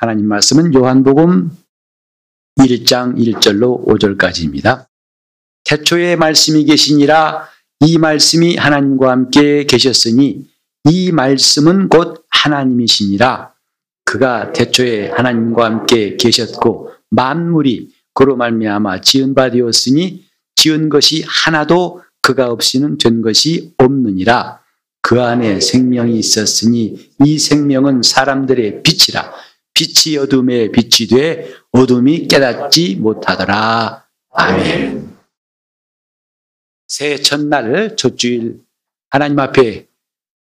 하나님 0.00 0.28
말씀은 0.28 0.72
요한복음 0.74 1.50
1장 2.60 3.18
1절로 3.18 3.84
5절까지입니다. 3.84 4.86
태초에 5.64 6.14
말씀이 6.14 6.64
계시니라 6.66 7.48
이 7.80 7.98
말씀이 7.98 8.54
하나님과 8.54 9.10
함께 9.10 9.64
계셨으니 9.64 10.46
이 10.84 11.10
말씀은 11.10 11.88
곧 11.88 12.24
하나님이시니라. 12.30 13.52
그가 14.04 14.52
태초에 14.52 15.10
하나님과 15.10 15.64
함께 15.64 16.16
계셨고 16.16 16.92
만물이 17.10 17.90
그로 18.14 18.36
말미암아 18.36 19.00
지은 19.00 19.34
바 19.34 19.50
되었으니 19.50 20.24
지은 20.54 20.90
것이 20.90 21.24
하나도 21.26 22.04
그가 22.22 22.52
없이는 22.52 22.98
된 22.98 23.20
것이 23.20 23.74
없느니라. 23.78 24.60
그 25.02 25.20
안에 25.20 25.58
생명이 25.58 26.16
있었으니 26.16 27.10
이 27.24 27.38
생명은 27.40 28.02
사람들의 28.04 28.84
빛이라 28.84 29.47
빛이 29.78 30.16
어둠에 30.16 30.72
빛이 30.72 31.08
돼 31.08 31.54
어둠이 31.70 32.26
깨닫지 32.26 32.96
못하더라 32.96 34.04
아멘. 34.30 35.16
새해 36.88 37.20
첫날 37.20 37.94
첫주일 37.96 38.60
하나님 39.10 39.38
앞에 39.38 39.86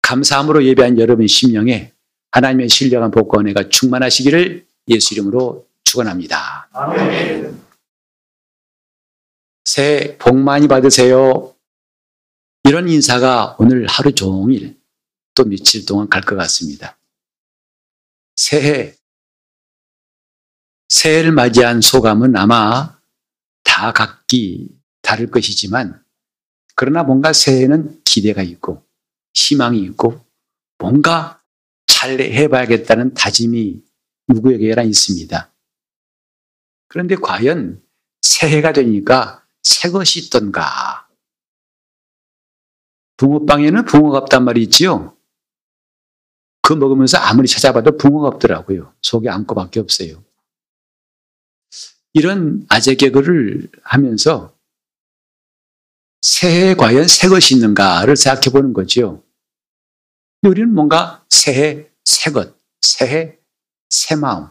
감사함으로 0.01 0.65
예배한 0.65 0.99
여러분 0.99 1.27
심령에 1.27 1.93
하나님의 2.31 2.67
신령한 2.67 3.11
복과 3.11 3.39
은혜가 3.39 3.69
충만하시기를 3.69 4.65
예수 4.89 5.13
이름으로 5.13 5.65
축원합니다. 5.85 6.69
아멘. 6.73 7.61
새해 9.63 10.17
복 10.17 10.37
많이 10.37 10.67
받으세요. 10.67 11.55
이런 12.63 12.89
인사가 12.89 13.55
오늘 13.59 13.87
하루 13.87 14.13
종일 14.13 14.77
또 15.35 15.45
며칠 15.45 15.85
동안 15.85 16.09
갈 16.09 16.21
것 16.23 16.35
같습니다. 16.35 16.97
새해, 18.35 18.95
새해를 20.91 21.31
맞이한 21.31 21.79
소감은 21.79 22.35
아마 22.35 22.99
다 23.63 23.93
각기 23.93 24.67
다를 25.01 25.31
것이지만 25.31 26.03
그러나 26.75 27.03
뭔가 27.03 27.31
새해는 27.31 28.01
기대가 28.03 28.43
있고 28.43 28.85
희망이 29.33 29.79
있고 29.79 30.23
뭔가 30.77 31.41
잘 31.87 32.19
해봐야겠다는 32.19 33.13
다짐이 33.13 33.81
누구에게나 34.27 34.83
있습니다. 34.83 35.51
그런데 36.89 37.15
과연 37.15 37.81
새해가 38.21 38.73
되니까 38.73 39.45
새 39.63 39.89
것이 39.89 40.19
있던가? 40.19 41.07
붕어빵에는 43.15 43.85
붕어가 43.85 44.17
없단 44.17 44.43
말이 44.43 44.61
있지요? 44.63 45.15
그 46.61 46.73
먹으면서 46.73 47.17
아무리 47.17 47.47
찾아봐도 47.47 47.95
붕어가 47.97 48.27
없더라고요. 48.27 48.93
속에 49.01 49.29
안고밖에 49.29 49.79
없어요. 49.79 50.23
이런 52.13 52.65
아재 52.69 52.95
개그를 52.95 53.69
하면서 53.83 54.57
새해에 56.21 56.75
과연 56.75 57.07
새 57.07 57.29
것이 57.29 57.55
있는가를 57.55 58.15
생각해 58.15 58.51
보는 58.51 58.73
거죠. 58.73 59.23
우리는 60.43 60.73
뭔가 60.73 61.25
새해, 61.29 61.89
새 62.03 62.31
것, 62.31 62.55
새해, 62.81 63.37
새 63.89 64.15
마음, 64.15 64.49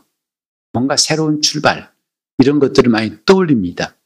뭔가 0.72 0.97
새로운 0.97 1.42
출발, 1.42 1.92
이런 2.39 2.58
것들을 2.58 2.91
많이 2.91 3.25
떠올립니다. 3.25 3.97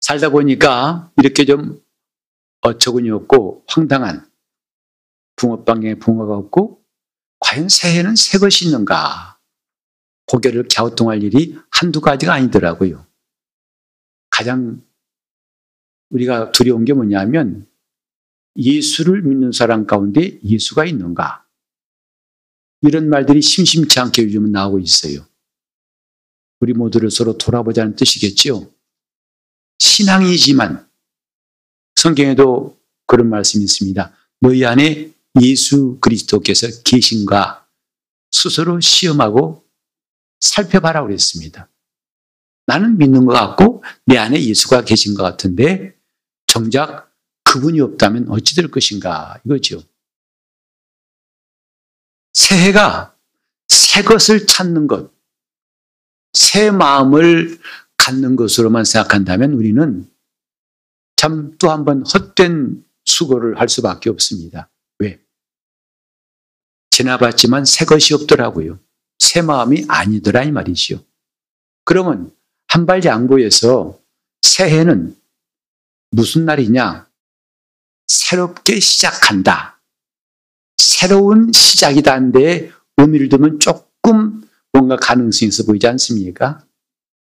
살다 0.00 0.30
보니까 0.30 1.12
이렇게 1.16 1.44
좀 1.44 1.82
어처구니 2.60 3.10
없고 3.10 3.64
황당한 3.66 4.30
붕어빵에 5.36 5.96
붕어가 5.96 6.34
없고 6.34 6.82
과연 7.40 7.68
새해는 7.68 8.16
새 8.16 8.38
것이 8.38 8.66
있는가? 8.66 9.37
고개를 10.28 10.68
갸우뚱할 10.72 11.22
일이 11.22 11.56
한두 11.70 12.00
가지가 12.00 12.32
아니더라고요. 12.32 13.06
가장 14.30 14.82
우리가 16.10 16.52
두려운 16.52 16.84
게 16.84 16.92
뭐냐면 16.92 17.66
예수를 18.56 19.22
믿는 19.22 19.52
사람 19.52 19.86
가운데 19.86 20.38
예수가 20.42 20.84
있는가? 20.84 21.46
이런 22.82 23.08
말들이 23.08 23.42
심심치 23.42 23.98
않게 23.98 24.22
요즘은 24.24 24.52
나오고 24.52 24.78
있어요. 24.78 25.26
우리 26.60 26.72
모두를 26.72 27.10
서로 27.10 27.38
돌아보자는 27.38 27.96
뜻이겠지요. 27.96 28.70
신앙이지만 29.78 30.88
성경에도 31.96 32.78
그런 33.06 33.28
말씀이 33.28 33.64
있습니다. 33.64 34.12
너희 34.40 34.64
안에 34.64 35.12
예수 35.42 35.98
그리스도께서 36.00 36.82
계신가 36.84 37.66
스스로 38.30 38.80
시험하고 38.80 39.67
살펴봐라 40.40 41.02
그랬습니다. 41.02 41.68
나는 42.66 42.98
믿는 42.98 43.24
것 43.26 43.32
같고 43.32 43.82
내 44.06 44.18
안에 44.18 44.42
예수가 44.42 44.84
계신 44.84 45.14
것 45.14 45.22
같은데 45.22 45.96
정작 46.46 47.12
그분이 47.44 47.80
없다면 47.80 48.28
어찌 48.28 48.54
될 48.56 48.70
것인가 48.70 49.40
이거죠. 49.44 49.82
새해가 52.32 53.16
새 53.68 54.02
것을 54.02 54.46
찾는 54.46 54.86
것, 54.86 55.12
새 56.32 56.70
마음을 56.70 57.58
갖는 57.96 58.36
것으로만 58.36 58.84
생각한다면 58.84 59.52
우리는 59.52 60.08
참 61.16 61.58
또 61.58 61.70
한 61.70 61.84
번 61.84 62.04
헛된 62.06 62.84
수고를 63.04 63.58
할 63.58 63.68
수밖에 63.68 64.08
없습니다. 64.10 64.70
왜? 64.98 65.20
지나봤지만 66.90 67.64
새 67.64 67.84
것이 67.84 68.14
없더라고요. 68.14 68.78
새 69.18 69.42
마음이 69.42 69.84
아니더라 69.88 70.44
이 70.44 70.50
말이지요. 70.52 71.00
그러면 71.84 72.34
한 72.66 72.86
발 72.86 73.04
양보해서 73.04 73.98
새해는 74.42 75.16
무슨 76.10 76.44
날이냐? 76.44 77.08
새롭게 78.06 78.80
시작한다. 78.80 79.80
새로운 80.76 81.50
시작이다 81.52 82.12
한데 82.12 82.70
의미를 82.96 83.28
두면 83.28 83.60
조금 83.60 84.48
뭔가 84.72 84.96
가능성이 84.96 85.48
있어 85.48 85.64
보이지 85.64 85.86
않습니까? 85.88 86.64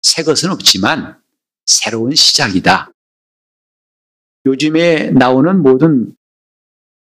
새 0.02 0.24
것은 0.24 0.50
없지만 0.52 1.20
새로운 1.66 2.14
시작이다. 2.14 2.92
요즘에 4.46 5.12
나오는 5.12 5.62
모든 5.62 6.16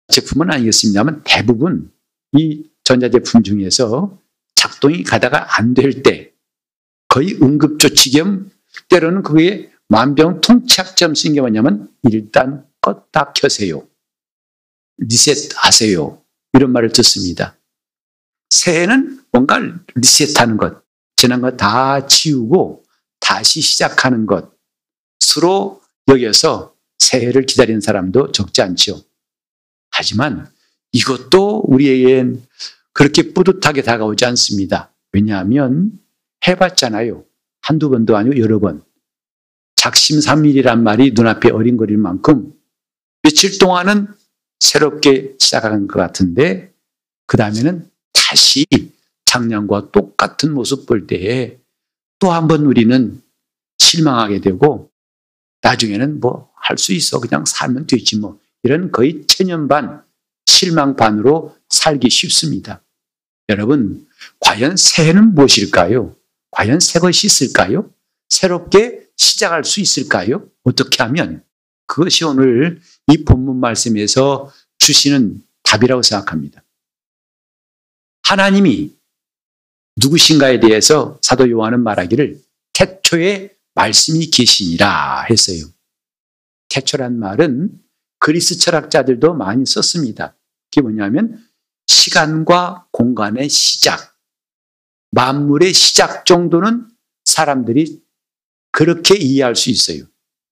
제품은 0.08 0.50
아니겠습니다만 0.52 1.22
대부분 1.24 1.92
이 2.32 2.68
전자제품 2.84 3.42
중에서 3.42 4.18
작동이 4.66 5.02
가다가 5.04 5.58
안 5.58 5.74
될 5.74 6.02
때 6.02 6.32
거의 7.08 7.34
응급조치 7.40 8.10
겸 8.10 8.50
때로는 8.88 9.22
그게 9.22 9.70
만병통치약점 9.88 11.14
쓴게 11.14 11.40
뭐냐면 11.40 11.88
일단 12.10 12.66
껐다 12.82 13.32
켜세요. 13.34 13.86
리셋하세요. 14.98 16.22
이런 16.54 16.72
말을 16.72 16.90
듣습니다. 16.92 17.56
새해는 18.50 19.22
뭔가 19.32 19.60
리셋하는 19.94 20.56
것, 20.56 20.82
지난 21.16 21.40
것다 21.40 22.06
지우고 22.06 22.84
다시 23.20 23.60
시작하는 23.60 24.26
것으로 24.26 25.80
여겨서 26.08 26.74
새해를 26.98 27.46
기다리는 27.46 27.80
사람도 27.80 28.32
적지 28.32 28.62
않죠. 28.62 29.02
하지만 29.90 30.50
이것도 30.92 31.64
우리에겐 31.66 32.44
그렇게 32.96 33.34
뿌듯하게 33.34 33.82
다가오지 33.82 34.24
않습니다. 34.24 34.90
왜냐하면 35.12 35.92
해봤잖아요. 36.48 37.24
한두 37.60 37.90
번도 37.90 38.16
아니고 38.16 38.38
여러 38.38 38.58
번. 38.58 38.82
작심삼일이란 39.76 40.82
말이 40.82 41.12
눈앞에 41.12 41.50
어린거릴 41.50 41.98
만큼 41.98 42.54
며칠 43.22 43.58
동안은 43.58 44.08
새롭게 44.60 45.36
시작하는 45.38 45.86
것 45.86 45.98
같은데 45.98 46.72
그 47.26 47.36
다음에는 47.36 47.86
다시 48.14 48.64
작년과 49.26 49.90
똑같은 49.92 50.54
모습 50.54 50.86
볼 50.86 51.06
때에 51.06 51.58
또 52.18 52.32
한 52.32 52.48
번 52.48 52.64
우리는 52.64 53.20
실망하게 53.78 54.40
되고 54.40 54.90
나중에는 55.60 56.20
뭐 56.20 56.50
할 56.56 56.78
수 56.78 56.94
있어 56.94 57.20
그냥 57.20 57.44
살면 57.44 57.86
되지 57.86 58.18
뭐 58.18 58.40
이런 58.62 58.90
거의 58.90 59.26
천년반 59.26 60.02
실망 60.46 60.96
반으로 60.96 61.54
살기 61.68 62.08
쉽습니다. 62.08 62.82
여러분 63.48 64.06
과연 64.40 64.76
새해는 64.76 65.34
무엇일까요? 65.34 66.16
과연 66.50 66.80
새 66.80 66.98
것이 66.98 67.26
있을까요? 67.26 67.90
새롭게 68.28 69.06
시작할 69.16 69.64
수 69.64 69.80
있을까요? 69.80 70.48
어떻게 70.64 71.02
하면 71.04 71.44
그것이 71.86 72.24
오늘 72.24 72.80
이 73.06 73.24
본문 73.24 73.60
말씀에서 73.60 74.52
주시는 74.78 75.42
답이라고 75.62 76.02
생각합니다. 76.02 76.62
하나님이 78.24 78.96
누구신가에 79.96 80.60
대해서 80.60 81.18
사도 81.22 81.48
요한은 81.48 81.82
말하기를 81.82 82.40
태초에 82.72 83.54
말씀이 83.74 84.26
계시니라 84.30 85.26
했어요. 85.30 85.66
태초란 86.68 87.18
말은 87.18 87.70
그리스 88.18 88.58
철학자들도 88.58 89.34
많이 89.34 89.64
썼습니다. 89.64 90.34
그게 90.70 90.80
뭐냐면 90.80 91.42
시간과 91.86 92.86
공간의 92.90 93.48
시작, 93.48 94.16
만물의 95.12 95.72
시작 95.72 96.26
정도는 96.26 96.88
사람들이 97.24 98.02
그렇게 98.72 99.16
이해할 99.16 99.56
수 99.56 99.70
있어요. 99.70 100.04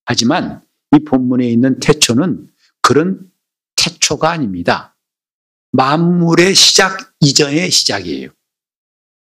하지만 0.05 0.63
이 0.95 1.05
본문에 1.05 1.49
있는 1.49 1.79
태초는 1.81 2.49
그런 2.81 3.31
태초가 3.77 4.31
아닙니다. 4.31 4.97
만물의 5.73 6.55
시작 6.55 7.15
이전의 7.21 7.71
시작이에요. 7.71 8.31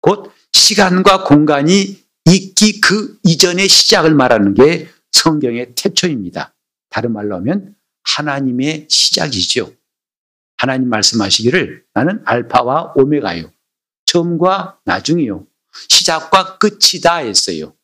곧 0.01 0.33
시간과 0.53 1.25
공간이 1.25 2.03
있기 2.27 2.81
그 2.81 3.19
이전의 3.25 3.69
시작을 3.69 4.15
말하는 4.15 4.55
게 4.55 4.89
성경의 5.13 5.75
태초입니다. 5.75 6.55
다른 6.89 7.13
말로 7.13 7.37
하면 7.37 7.75
하나님의 8.03 8.89
시작이죠. 8.91 9.73
하나님 10.63 10.91
말씀하시기를 10.91 11.83
나는 11.93 12.23
알파와 12.25 12.93
오메가요. 12.95 13.51
처음과 14.07 14.79
나중이요. 14.85 15.45
시작과 15.89 16.59
끝이다 16.59 17.17
했어요. 17.17 17.75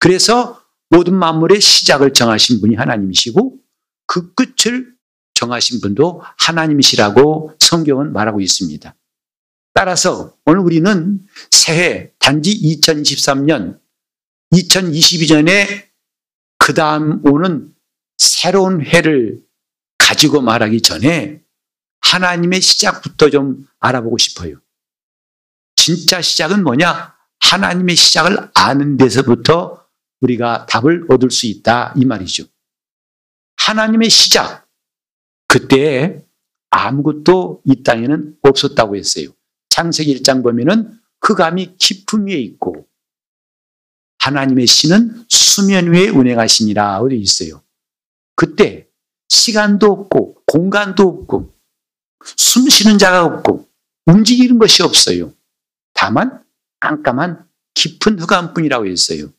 그래서 0.00 0.60
모든 0.90 1.14
만물의 1.14 1.60
시작을 1.60 2.12
정하신 2.12 2.60
분이 2.60 2.74
하나님이시고 2.74 3.56
그 4.08 4.34
끝을 4.34 4.96
정하신 5.34 5.80
분도 5.80 6.22
하나님이시라고 6.38 7.52
성경은 7.60 8.12
말하고 8.12 8.40
있습니다. 8.40 8.96
따라서 9.72 10.34
오늘 10.44 10.58
우리는 10.58 11.20
새해 11.52 12.10
단지 12.18 12.52
2023년 12.80 13.78
2022년에 14.52 15.84
그 16.58 16.74
다음 16.74 17.24
오는 17.26 17.72
새로운 18.18 18.84
해를 18.84 19.40
가지고 19.98 20.40
말하기 20.40 20.82
전에 20.82 21.43
하나님의 22.04 22.60
시작부터 22.60 23.30
좀 23.30 23.66
알아보고 23.80 24.18
싶어요. 24.18 24.56
진짜 25.76 26.20
시작은 26.20 26.62
뭐냐? 26.62 27.14
하나님의 27.40 27.96
시작을 27.96 28.50
아는 28.54 28.96
데서부터 28.96 29.84
우리가 30.20 30.66
답을 30.66 31.06
얻을 31.10 31.30
수 31.30 31.46
있다 31.46 31.92
이 31.96 32.04
말이죠. 32.04 32.44
하나님의 33.56 34.10
시작 34.10 34.66
그때 35.46 36.24
아무것도 36.70 37.62
이 37.64 37.82
땅에는 37.82 38.36
없었다고 38.42 38.96
했어요. 38.96 39.28
창세기 39.68 40.22
1장 40.22 40.42
보면은 40.42 40.98
흑암이 41.22 41.76
깊음 41.78 42.26
위에 42.26 42.34
있고 42.34 42.86
하나님의 44.18 44.66
신은 44.66 45.26
수면 45.28 45.92
위에 45.92 46.08
운행하시니라 46.08 47.00
어디 47.00 47.16
있어요. 47.18 47.62
그때 48.34 48.88
시간도 49.28 49.92
없고 49.92 50.42
공간도 50.46 51.08
없고 51.08 51.53
숨 52.36 52.68
쉬는 52.68 52.98
자가 52.98 53.24
없고 53.24 53.68
움직이는 54.06 54.58
것이 54.58 54.82
없어요. 54.82 55.32
다만 55.92 56.44
깜깜한 56.80 57.48
깊은 57.74 58.18
흑암뿐이라고 58.20 58.86
했어요. 58.86 59.32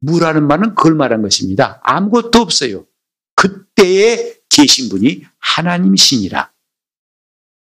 무라는 0.00 0.46
말은 0.46 0.74
그걸 0.74 0.94
말한 0.94 1.22
것입니다. 1.22 1.80
아무것도 1.82 2.40
없어요. 2.40 2.86
그때에 3.34 4.36
계신 4.48 4.88
분이 4.88 5.24
하나님이시니라. 5.38 6.52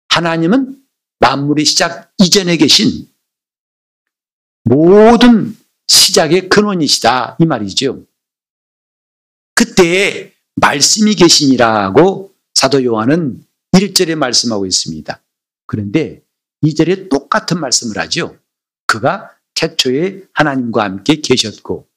하나님은 0.09 0.83
만물의 1.21 1.65
시작 1.65 2.13
이전에 2.19 2.57
계신 2.57 3.09
모든 4.65 5.57
시작의 5.89 6.49
근원이시다. 6.49 7.37
이 7.41 7.47
말이죠. 7.47 8.05
그때에 9.55 10.33
말씀이 10.57 11.15
계시니라고 11.15 12.35
사도 12.55 12.85
요한은 12.85 13.45
1절에 13.75 14.15
말씀하고 14.15 14.67
있습니다. 14.67 15.23
그런데 15.67 16.23
2절에 16.63 17.11
똑같은 17.11 17.61
말씀을 17.61 17.99
하죠. 17.99 18.39
그가 18.87 19.37
태초에 19.55 20.27
하나님과 20.33 20.85
함께 20.85 21.17
계셨고 21.17 21.89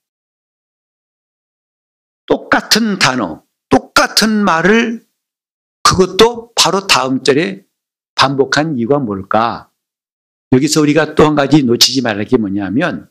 똑같은 2.26 3.00
단어, 3.00 3.44
똑같은 3.70 4.44
말을 4.44 5.06
그것도 5.84 6.52
바로 6.56 6.88
다음 6.88 7.24
절에 7.24 7.66
반복한 8.16 8.78
이유가 8.78 9.00
뭘까? 9.00 9.72
여기서 10.52 10.82
우리가 10.82 11.16
또 11.16 11.26
한 11.26 11.36
가지 11.36 11.64
놓치지 11.64 12.02
말할 12.02 12.26
게 12.26 12.38
뭐냐면 12.38 13.10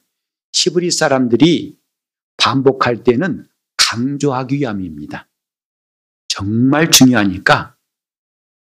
히브리 0.53 0.91
사람들이 0.91 1.79
반복할 2.37 3.03
때는 3.05 3.49
강조하기 3.77 4.57
위함입니다. 4.57 5.29
정말 6.29 6.91
중요하니까 6.91 7.76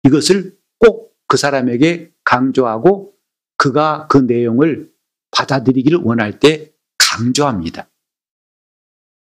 이것을 0.06 0.56
꼭 0.78 1.06
그 1.26 1.36
사람에게 1.36 2.12
강조하고 2.24 3.14
그가 3.56 4.06
그 4.08 4.18
내용을 4.18 4.92
받아들이기를 5.30 5.98
원할 6.02 6.38
때 6.38 6.72
강조합니다. 6.98 7.88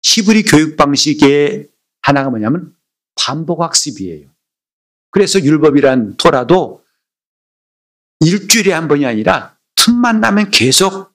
히브리 0.03 0.45
교육 0.45 0.77
방식의 0.77 1.69
하나가 2.03 2.31
뭐냐면 2.31 2.75
반복 3.17 3.63
학습이에요. 3.63 4.29
그래서 5.11 5.41
율법이란 5.41 6.17
토라도 6.17 6.85
일주일에 8.21 8.73
한 8.73 8.89
번이 8.89 9.05
아니라 9.05 9.59
틈만 9.77 10.21
나면 10.21 10.51
계속 10.51 11.13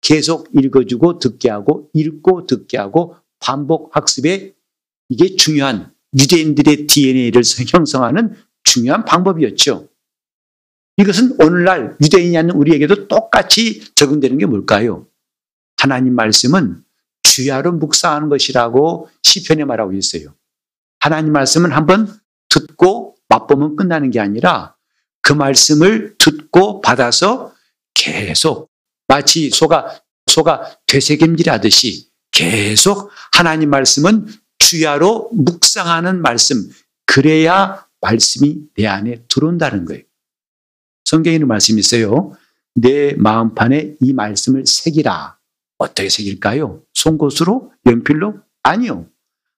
계속 0.00 0.48
읽어주고 0.54 1.18
듣게 1.18 1.50
하고 1.50 1.90
읽고 1.94 2.46
듣게 2.46 2.78
하고 2.78 3.16
반복 3.40 3.94
학습에 3.96 4.54
이게 5.08 5.36
중요한 5.36 5.92
유대인들의 6.18 6.86
DNA를 6.86 7.42
형성하는 7.68 8.36
중요한 8.68 9.04
방법이었죠. 9.04 9.88
이것은 10.98 11.36
오늘날 11.40 11.96
유대인이 12.02 12.36
아닌 12.36 12.50
우리에게도 12.50 13.08
똑같이 13.08 13.82
적용되는 13.94 14.36
게 14.36 14.46
뭘까요? 14.46 15.06
하나님 15.78 16.14
말씀은 16.14 16.82
주야로 17.22 17.72
묵상하는 17.72 18.28
것이라고 18.28 19.08
시편에 19.22 19.64
말하고 19.64 19.92
있어요. 19.94 20.34
하나님 21.00 21.32
말씀은 21.32 21.72
한번 21.72 22.12
듣고 22.48 23.16
맛보면 23.28 23.76
끝나는 23.76 24.10
게 24.10 24.20
아니라 24.20 24.74
그 25.22 25.32
말씀을 25.32 26.16
듣고 26.18 26.80
받아서 26.80 27.54
계속 27.94 28.70
마치 29.06 29.50
소가 29.50 30.02
소가 30.26 30.76
되새김질 30.86 31.48
하듯이 31.48 32.08
계속 32.32 33.10
하나님 33.32 33.70
말씀은 33.70 34.26
주야로 34.58 35.30
묵상하는 35.32 36.20
말씀 36.20 36.68
그래야 37.06 37.87
말씀이 38.00 38.68
내 38.76 38.86
안에 38.86 39.24
들어온다는 39.28 39.84
거예요. 39.84 40.02
성경에는 41.04 41.46
말씀이 41.48 41.80
있어요. 41.80 42.36
내 42.74 43.14
마음판에 43.14 43.96
이 44.00 44.12
말씀을 44.12 44.66
새기라. 44.66 45.38
어떻게 45.78 46.08
새길까요? 46.08 46.82
송곳으로? 46.94 47.72
연필로? 47.86 48.40
아니요. 48.62 49.08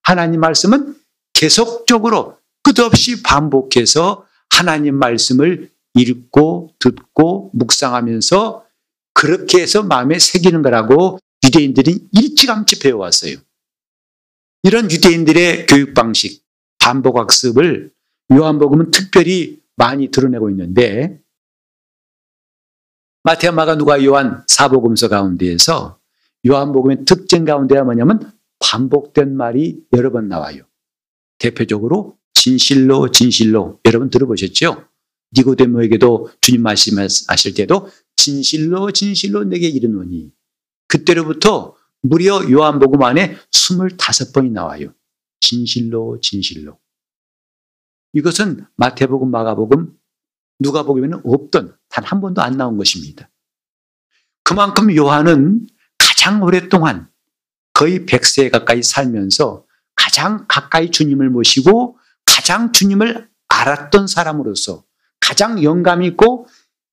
하나님 0.03 0.41
말씀은 0.41 0.97
계속적으로 1.33 2.39
끝없이 2.63 3.23
반복해서 3.23 4.27
하나님 4.51 4.97
말씀을 4.97 5.71
읽고 5.95 6.75
듣고 6.79 7.51
묵상하면서 7.55 8.67
그렇게 9.15 9.63
해서 9.63 9.83
마음에 9.83 10.19
새기는 10.19 10.63
거라고 10.63 11.19
유대인들이 11.45 12.09
일찌감치 12.13 12.79
배워왔어요. 12.79 13.37
이런 14.63 14.91
유대인들의 14.91 15.67
교육 15.67 15.95
방식, 15.95 16.45
반복 16.79 17.19
학습을 17.19 17.91
요한복음은 18.33 18.91
특별히 18.91 19.61
많이 19.77 20.09
드러내고 20.09 20.51
있는데 20.51 21.21
마태와 23.23 23.53
마가 23.53 23.77
누가 23.77 24.03
요한 24.05 24.45
사복음서 24.47 25.09
가운데에서 25.09 25.99
요한복음의 26.47 27.05
특징 27.05 27.45
가운데가 27.45 27.85
뭐냐면 27.85 28.33
반복된 28.61 29.37
말이 29.37 29.83
여러 29.93 30.11
번 30.11 30.29
나와요. 30.29 30.63
대표적으로 31.39 32.19
진실로 32.35 33.11
진실로 33.11 33.81
여러분 33.85 34.11
들어보셨죠? 34.11 34.85
니고데모에게도 35.37 36.31
주님 36.41 36.63
말씀하실 36.63 37.55
때도 37.55 37.89
진실로 38.17 38.91
진실로 38.91 39.45
내게 39.45 39.69
이르노니 39.69 40.33
그때로부터 40.89 41.77
무려 42.03 42.41
요한복음 42.51 43.03
안에 43.03 43.37
25번이 43.53 44.51
나와요. 44.51 44.93
진실로 45.41 46.19
진실로. 46.21 46.79
이것은 48.13 48.67
마태복음, 48.77 49.31
마가복음, 49.31 49.97
누가복음에는 50.61 51.21
없던 51.25 51.77
단 51.89 52.05
한 52.05 52.21
번도 52.21 52.41
안 52.41 52.57
나온 52.57 52.79
것입니다. 52.79 53.29
그만큼 54.43 54.95
요한은 54.95 55.67
가장 55.99 56.43
오랫동안 56.43 57.09
거의 57.75 58.01
100세 58.07 58.51
가까이 58.51 58.83
살면서 58.83 59.65
가장 59.95 60.47
가까이 60.49 60.91
주님을 60.91 61.31
모시고 61.31 61.99
가장 62.25 62.73
주님을 62.73 63.29
알았던 63.49 64.07
사람으로서 64.07 64.85
가장 65.21 65.63
영감 65.63 66.03
있고 66.03 66.47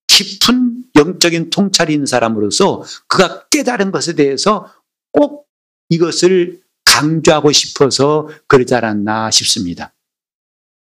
깊은 0.07 0.83
영적인 0.95 1.49
통찰이 1.49 1.93
있는 1.93 2.05
사람으로서 2.05 2.83
그가 3.07 3.47
깨달은 3.49 3.91
것에 3.91 4.13
대해서 4.13 4.71
꼭 5.11 5.47
이것을 5.89 6.61
강조하고 6.85 7.51
싶어서 7.51 8.29
그러지 8.47 8.73
않았나 8.75 9.31
싶습니다. 9.31 9.93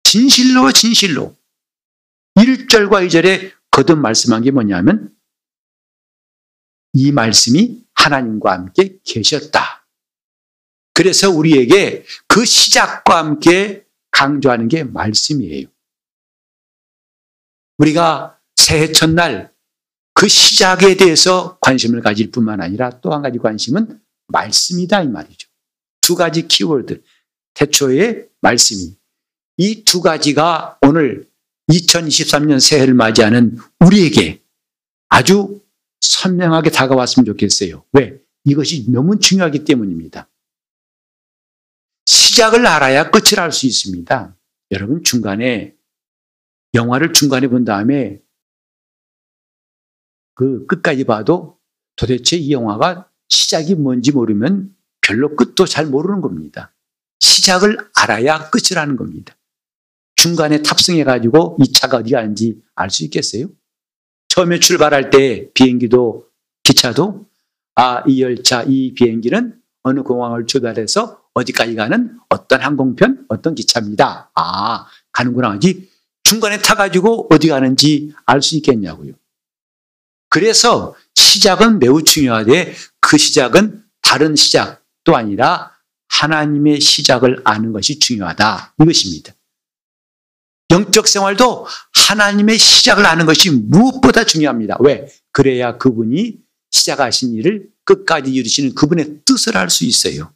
진실로 0.06 0.72
진실로 0.72 1.36
1절과 2.38 3.08
2절에 3.08 3.52
거듭 3.72 3.98
말씀한 3.98 4.44
게 4.44 4.52
뭐냐면 4.52 5.14
이 6.94 7.12
말씀이 7.12 7.84
하나님과 7.96 8.52
함께 8.54 9.00
계셨다. 9.04 9.88
그래서 10.94 11.30
우리에게 11.32 12.06
그 12.28 12.46
시작과 12.46 13.18
함께 13.18 13.86
강조하는 14.12 14.68
게 14.68 14.84
말씀이에요. 14.84 15.68
우리가 17.80 18.40
새해 18.56 18.92
첫날 18.92 19.54
그 20.14 20.30
시작에 20.30 20.96
대해서 20.96 21.58
관심을 21.60 22.02
가질 22.02 22.32
뿐만 22.32 22.62
아니라 22.62 23.02
또 23.02 23.12
한 23.12 23.22
가지 23.22 23.40
관심은 23.40 24.00
말씀이다 24.28 25.02
이 25.04 25.08
말이죠. 25.10 25.50
두 26.00 26.16
가지 26.16 26.48
키워드. 26.48 27.04
태초의 27.56 28.30
말씀이. 28.40 28.96
이 29.58 29.84
두 29.86 30.02
가지가 30.02 30.80
오늘 30.82 31.30
2023년 31.72 32.60
새해를 32.60 32.94
맞이하는 32.94 33.58
우리에게 33.80 34.42
아주 35.10 35.62
선명하게 36.02 36.72
다가왔으면 36.72 37.26
좋겠어요. 37.26 37.86
왜? 37.94 38.20
이것이 38.44 38.92
너무 38.92 39.20
중요하기 39.20 39.64
때문입니다. 39.64 40.28
시작을 42.06 42.68
알아야 42.68 43.10
끝을 43.10 43.40
알 43.40 43.52
수 43.52 43.66
있습니다. 43.66 44.36
여러분 44.72 45.04
중간에 45.04 45.76
영화를 46.74 47.14
중간에 47.14 47.48
본 47.48 47.66
다음에 47.66 48.22
그 50.36 50.66
끝까지 50.68 51.06
봐도 51.06 51.58
도대체 51.96 52.36
이 52.36 52.52
영화가 52.52 53.10
시작이 53.30 53.76
뭔지 53.76 54.12
모르면 54.12 54.76
별로 55.02 55.36
끝도 55.36 55.66
잘 55.66 55.86
모르는 55.86 56.22
겁니다. 56.22 56.74
시작을 57.20 57.78
알아야 57.96 58.50
끝을 58.50 58.78
아는 58.78 58.98
겁니다. 58.98 59.36
중간에 60.26 60.64
탑승해가지고 60.64 61.58
이 61.62 61.72
차가 61.72 61.98
어디 61.98 62.10
가는지 62.10 62.60
알 62.74 62.90
수 62.90 63.04
있겠어요? 63.04 63.46
처음에 64.30 64.60
출발할 64.60 65.12
때 65.12 65.52
비행기도 65.54 66.26
기차도 66.64 67.28
아, 67.76 68.02
이 68.08 68.24
열차, 68.24 68.64
이 68.64 68.96
비행기는 68.96 69.62
어느 69.84 70.02
공항을 70.02 70.48
출발해서 70.48 71.22
어디까지 71.36 71.76
가는 71.76 72.18
어떤 72.30 72.60
항공편, 72.60 73.26
어떤 73.30 73.54
기차입니다. 73.54 74.32
아, 74.34 74.88
가는구나 75.12 75.52
하지. 75.52 75.92
중간에 76.24 76.58
타가지고 76.58 77.28
어디 77.30 77.50
가는지 77.50 78.12
알 78.26 78.42
수 78.42 78.56
있겠냐고요. 78.56 79.14
그래서 80.30 80.96
시작은 81.14 81.78
매우 81.78 82.02
중요하되 82.02 82.74
그 83.00 83.20
시작은 83.20 83.84
다른 84.02 84.36
시작도 84.36 85.16
아니라 85.16 85.72
하나님의 86.10 86.82
시작을 86.82 87.42
아는 87.44 87.74
것이 87.74 88.00
중요하다. 88.00 88.74
이것입니다. 88.82 89.36
영적 90.72 91.08
생활도 91.08 91.68
하나님의 91.94 92.58
시작을 92.58 93.06
아는 93.06 93.26
것이 93.26 93.50
무엇보다 93.52 94.24
중요합니다. 94.24 94.78
왜? 94.80 95.08
그래야 95.32 95.78
그분이 95.78 96.38
시작하신 96.72 97.34
일을 97.34 97.70
끝까지 97.84 98.32
이루시는 98.32 98.76
그분의 98.76 99.22
뜻을 99.26 99.58
알 99.58 99.70
수 99.70 99.86
있어요. 99.86 100.34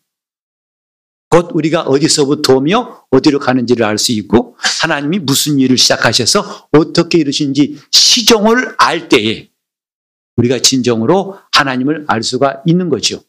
곧 1.29 1.50
우리가 1.53 1.81
어디서부터 1.81 2.57
오며 2.57 3.05
어디로 3.12 3.39
가는지를 3.39 3.86
알 3.86 3.98
수 3.98 4.12
있고 4.13 4.55
하나님이 4.81 5.19
무슨 5.19 5.59
일을 5.59 5.77
시작하셔서 5.77 6.69
어떻게 6.71 7.19
이루신지 7.19 7.79
시종을 7.91 8.75
알 8.79 9.09
때에 9.09 9.50
우리가 10.38 10.59
진정으로 10.59 11.38
하나님을 11.51 12.05
알 12.07 12.24
수가 12.24 12.63
있는 12.65 12.89
거죠. 12.89 13.21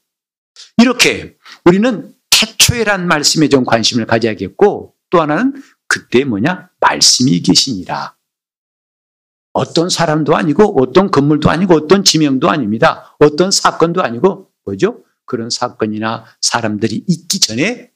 이렇게 0.78 1.37
우리는 1.64 2.14
태초에란 2.30 3.07
말씀에 3.07 3.49
좀 3.49 3.64
관심을 3.64 4.07
가져야겠고 4.07 4.95
또 5.11 5.21
하나는 5.21 5.62
그때 5.90 6.23
뭐냐? 6.23 6.70
말씀이 6.78 7.42
계시니라. 7.42 8.16
어떤 9.52 9.88
사람도 9.88 10.37
아니고 10.37 10.80
어떤 10.80 11.11
건물도 11.11 11.50
아니고 11.50 11.75
어떤 11.75 12.04
지명도 12.04 12.49
아닙니다. 12.49 13.16
어떤 13.18 13.50
사건도 13.50 14.00
아니고 14.00 14.52
뭐죠? 14.64 15.02
그런 15.26 15.50
사건이나 15.50 16.25
사람들이 16.40 17.04
있기 17.09 17.40
전에 17.40 17.90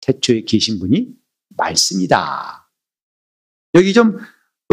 태초에 0.00 0.42
계신 0.42 0.80
분이 0.80 1.10
말씀이다. 1.56 2.68
여기 3.74 3.94
좀 3.94 4.18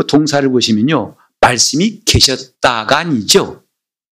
동사를 0.08 0.50
보시면요. 0.50 1.16
말씀이 1.42 2.02
계셨다가 2.06 2.98
아니죠. 2.98 3.64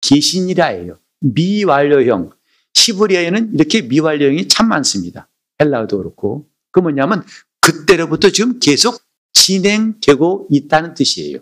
계시니라예요. 0.02 1.00
미완료형. 1.22 2.32
히브리어에는 2.74 3.54
이렇게 3.54 3.84
미완료형이 3.84 4.50
참 4.50 4.68
많습니다. 4.68 5.30
헬라어도 5.62 5.98
그렇고. 6.00 6.50
그 6.72 6.82
뭐냐면 6.82 7.24
그때로부터 7.62 8.30
지금 8.30 8.60
계속 8.60 9.02
진행되고 9.34 10.48
있다는 10.52 10.94
뜻이에요. 10.94 11.40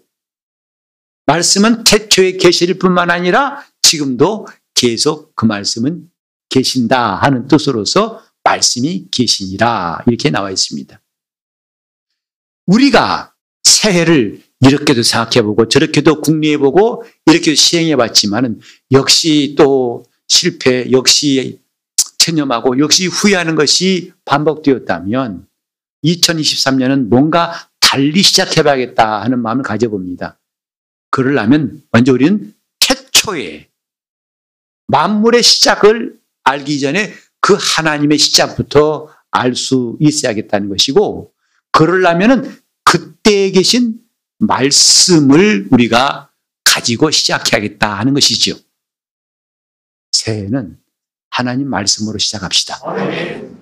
말씀은 1.25 1.83
태초에 1.83 2.33
계실 2.33 2.77
뿐만 2.79 3.11
아니라 3.11 3.65
지금도 3.81 4.47
계속 4.73 5.35
그 5.35 5.45
말씀은 5.45 6.09
계신다 6.49 7.15
하는 7.15 7.47
뜻으로서 7.47 8.23
말씀이 8.43 9.07
계시니라 9.11 10.03
이렇게 10.07 10.29
나와 10.29 10.51
있습니다. 10.51 11.01
우리가 12.67 13.33
새해를 13.63 14.41
이렇게도 14.61 15.03
생각해보고 15.03 15.67
저렇게도 15.67 16.21
궁리해보고 16.21 17.03
이렇게도 17.27 17.55
시행해봤지만은 17.55 18.59
역시 18.91 19.55
또 19.57 20.05
실패, 20.27 20.89
역시 20.91 21.59
체념하고 22.17 22.79
역시 22.79 23.07
후회하는 23.07 23.55
것이 23.55 24.13
반복되었다면 24.25 25.47
2023년은 26.03 27.07
뭔가 27.07 27.69
달리 27.79 28.21
시작해봐야겠다 28.21 29.21
하는 29.21 29.41
마음을 29.41 29.63
가져봅니다. 29.63 30.39
그러려면 31.09 31.83
먼저 31.91 32.13
우리는 32.13 32.53
태초에 32.79 33.69
만물의 34.87 35.43
시작을 35.43 36.19
알기 36.43 36.79
전에 36.79 37.13
그 37.41 37.57
하나님의 37.59 38.17
시작부터 38.17 39.13
알 39.31 39.55
수 39.55 39.97
있어야겠다는 39.99 40.69
것이고 40.69 41.33
그러려면 41.71 42.59
그때에 42.83 43.51
계신 43.51 43.99
말씀을 44.39 45.67
우리가 45.71 46.31
가지고 46.63 47.11
시작해야겠다 47.11 47.99
하는 47.99 48.13
것이죠. 48.13 48.55
새해는 50.11 50.79
하나님 51.29 51.69
말씀으로 51.69 52.17
시작합시다. 52.17 52.79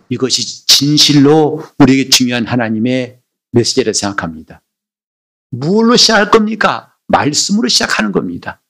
이것이 0.09 0.65
진실로 0.65 1.63
우리에게 1.79 2.09
중요한 2.09 2.45
하나님의 2.45 3.19
메시지를 3.51 3.93
생각합니다. 3.93 4.61
무엇로 5.51 5.95
시작할 5.95 6.31
겁니까? 6.31 6.93
말씀으로 7.07 7.67
시작하는 7.67 8.11
겁니다. 8.11 8.61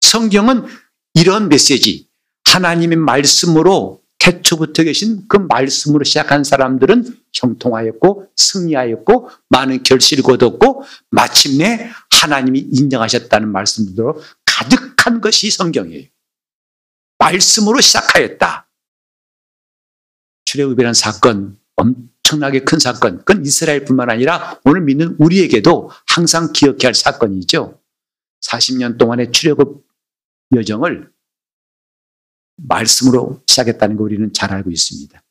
성경은 0.00 0.66
이런 1.14 1.48
메시지, 1.48 2.08
하나님의 2.44 2.96
말씀으로 2.96 4.00
태초부터 4.18 4.82
계신 4.84 5.26
그 5.28 5.36
말씀으로 5.36 6.04
시작한 6.04 6.44
사람들은 6.44 7.18
형통하였고 7.32 8.28
승리하였고 8.36 9.30
많은 9.48 9.82
결실을 9.82 10.22
거뒀고 10.22 10.84
마침내 11.10 11.90
하나님이 12.10 12.60
인정하셨다는 12.70 13.50
말씀으로 13.50 14.22
가득한 14.44 15.20
것이 15.20 15.50
성경이에요. 15.50 16.06
말씀으로 17.18 17.80
시작하였다. 17.80 18.69
출애굽이라는 20.50 20.94
사건 20.94 21.58
엄청나게 21.76 22.64
큰 22.64 22.80
사건. 22.80 23.18
그건 23.18 23.44
이스라엘뿐만 23.44 24.10
아니라 24.10 24.60
오늘 24.64 24.80
믿는 24.82 25.16
우리에게도 25.18 25.90
항상 26.08 26.52
기억해야 26.52 26.88
할 26.88 26.94
사건이죠. 26.94 27.80
40년 28.42 28.98
동안의 28.98 29.30
출애굽 29.30 29.86
여정을 30.56 31.12
말씀으로 32.56 33.42
시작했다는 33.46 33.96
거 33.96 34.02
우리는 34.02 34.32
잘 34.32 34.52
알고 34.52 34.70
있습니다. 34.70 35.22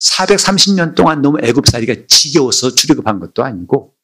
430년 0.00 0.96
동안 0.96 1.22
너무 1.22 1.38
애굽살이가 1.40 2.06
지겨워서 2.08 2.74
출애굽한 2.74 3.20
것도 3.20 3.44
아니고 3.44 3.94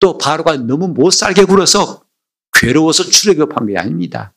또 0.00 0.18
바로가 0.18 0.56
너무 0.56 0.88
못 0.88 1.10
살게 1.10 1.44
굴어서 1.44 2.04
괴로워서 2.54 3.04
출애굽한 3.04 3.66
게 3.66 3.78
아닙니다. 3.78 4.34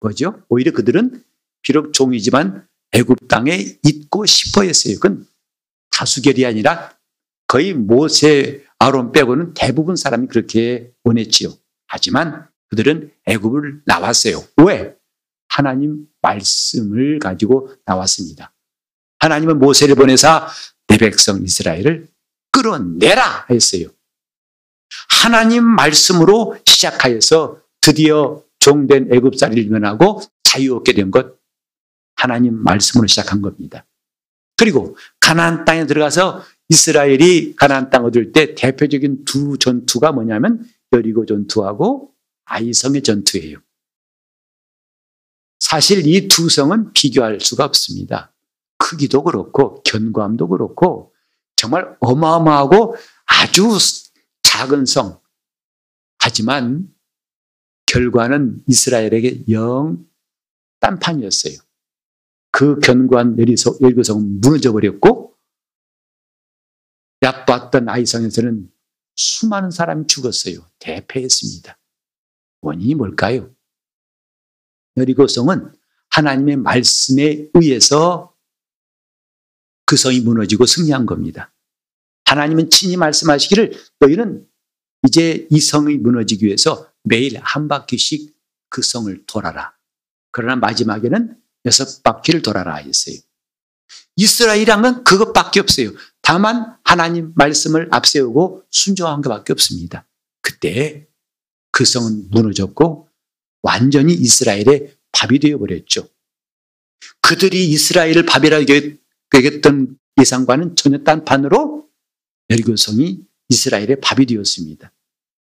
뭐죠? 0.00 0.44
오히려 0.48 0.70
그들은 0.72 1.24
비록 1.62 1.92
종이지만 1.92 2.68
애굽 2.92 3.28
땅에 3.28 3.78
있고 3.84 4.26
싶어 4.26 4.62
했어요. 4.62 4.94
그건 4.94 5.26
다수결이 5.90 6.46
아니라 6.46 6.96
거의 7.46 7.74
모세 7.74 8.64
아론 8.78 9.12
빼고는 9.12 9.54
대부분 9.54 9.96
사람이 9.96 10.28
그렇게 10.28 10.92
원했지요. 11.04 11.52
하지만 11.86 12.48
그들은 12.70 13.12
애굽을 13.26 13.82
나왔어요. 13.86 14.44
왜? 14.58 14.94
하나님 15.48 16.06
말씀을 16.22 17.18
가지고 17.18 17.72
나왔습니다. 17.86 18.52
하나님은 19.20 19.58
모세를 19.58 19.94
보내사 19.94 20.48
내 20.86 20.98
백성 20.98 21.42
이스라엘을 21.42 22.08
끌어내라 22.52 23.46
했어요. 23.50 23.88
하나님 25.08 25.64
말씀으로 25.64 26.56
시작하여서 26.66 27.60
드디어 27.80 28.42
종된 28.60 29.12
애굽살이를 29.12 29.70
면하고 29.70 30.20
자유 30.44 30.76
얻게 30.76 30.92
된 30.92 31.10
것 31.10 31.37
하나님 32.18 32.56
말씀으로 32.62 33.06
시작한 33.06 33.40
겁니다. 33.40 33.86
그리고 34.56 34.96
가나안 35.20 35.64
땅에 35.64 35.86
들어가서 35.86 36.42
이스라엘이 36.68 37.54
가나안 37.54 37.90
땅 37.90 38.04
얻을 38.04 38.32
때 38.32 38.54
대표적인 38.56 39.24
두 39.24 39.56
전투가 39.56 40.10
뭐냐면 40.12 40.68
여리고 40.92 41.24
전투하고 41.24 42.12
아이성의 42.44 43.02
전투예요. 43.02 43.58
사실 45.60 46.06
이 46.06 46.28
두 46.28 46.48
성은 46.48 46.92
비교할 46.92 47.40
수가 47.40 47.64
없습니다. 47.66 48.34
크기도 48.78 49.22
그렇고 49.22 49.82
견고함도 49.84 50.48
그렇고 50.48 51.14
정말 51.56 51.96
어마어마하고 52.00 52.96
아주 53.26 53.76
작은 54.42 54.86
성. 54.86 55.20
하지만 56.18 56.88
결과는 57.86 58.64
이스라엘에게 58.66 59.44
영 59.50 60.04
딴판이었어요. 60.80 61.67
그 62.50 62.78
견고한 62.80 63.36
여리고성은 63.38 64.40
무너져 64.40 64.72
버렸고 64.72 65.36
얕봤던 67.22 67.88
아이성에서는 67.88 68.70
수많은 69.16 69.70
사람이 69.70 70.06
죽었어요. 70.06 70.66
대패했습니다. 70.78 71.78
원인이 72.60 72.94
뭘까요? 72.94 73.54
여리고성은 74.96 75.72
하나님의 76.10 76.56
말씀에 76.56 77.50
의해서 77.54 78.34
그 79.84 79.96
성이 79.96 80.20
무너지고 80.20 80.66
승리한 80.66 81.06
겁니다. 81.06 81.52
하나님은 82.26 82.70
친히 82.70 82.96
말씀하시기를 82.96 83.72
너희는 84.00 84.46
이제 85.06 85.46
이 85.50 85.60
성이 85.60 85.96
무너지기 85.96 86.44
위해서 86.44 86.92
매일 87.02 87.38
한 87.38 87.68
바퀴씩 87.68 88.36
그 88.68 88.82
성을 88.82 89.24
돌아라. 89.26 89.74
그러나 90.30 90.56
마지막에는 90.56 91.36
여섯 91.68 92.02
바퀴를 92.02 92.42
돌아라 92.42 92.76
했어요. 92.76 93.16
이스라엘이란 94.16 94.82
건 94.82 95.04
그것밖에 95.04 95.60
없어요. 95.60 95.92
다만 96.22 96.76
하나님 96.82 97.32
말씀을 97.36 97.88
앞세우고 97.92 98.64
순종한 98.70 99.22
것밖에 99.22 99.52
없습니다. 99.52 100.06
그때 100.42 101.06
그 101.70 101.84
성은 101.84 102.30
무너졌고 102.30 103.08
완전히 103.62 104.14
이스라엘의 104.14 104.96
밥이 105.12 105.38
되어버렸죠. 105.38 106.08
그들이 107.20 107.68
이스라엘을 107.70 108.26
밥이라고 108.26 108.64
여겼던 109.34 109.98
예상과는 110.20 110.74
전혀 110.74 110.98
딴판으로 110.98 111.88
여리고 112.50 112.76
성이 112.76 113.20
이스라엘의 113.48 114.00
밥이 114.00 114.26
되었습니다. 114.26 114.92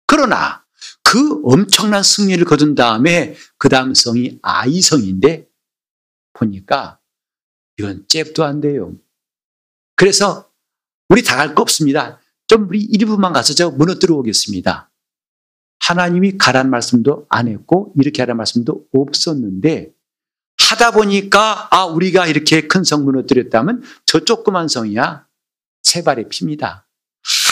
그러나 0.06 0.64
그 1.02 1.40
엄청난 1.44 2.02
승리를 2.02 2.44
거둔 2.44 2.74
다음에 2.74 3.36
그 3.56 3.68
다음 3.68 3.94
성이 3.94 4.38
아이성인데 4.42 5.47
보니까 6.38 7.00
이건 7.78 8.04
잽도 8.08 8.44
안 8.44 8.60
돼요. 8.60 8.94
그래서 9.96 10.50
우리 11.08 11.22
다갈거 11.22 11.62
없습니다. 11.62 12.20
좀 12.46 12.68
우리 12.68 12.80
일부만 12.80 13.32
가서 13.32 13.54
저 13.54 13.70
무너뜨려 13.70 14.14
오겠습니다. 14.16 14.90
하나님이 15.80 16.38
가란 16.38 16.70
말씀도 16.70 17.26
안 17.28 17.48
했고 17.48 17.92
이렇게 17.96 18.22
하란 18.22 18.36
말씀도 18.36 18.88
없었는데 18.92 19.92
하다 20.58 20.90
보니까 20.92 21.68
아 21.70 21.84
우리가 21.86 22.26
이렇게 22.26 22.66
큰 22.66 22.84
성 22.84 23.04
무너뜨렸다면 23.04 23.82
저 24.06 24.24
조그만 24.24 24.68
성이야 24.68 25.26
세 25.82 26.02
발의 26.02 26.28
피입니다. 26.28 26.86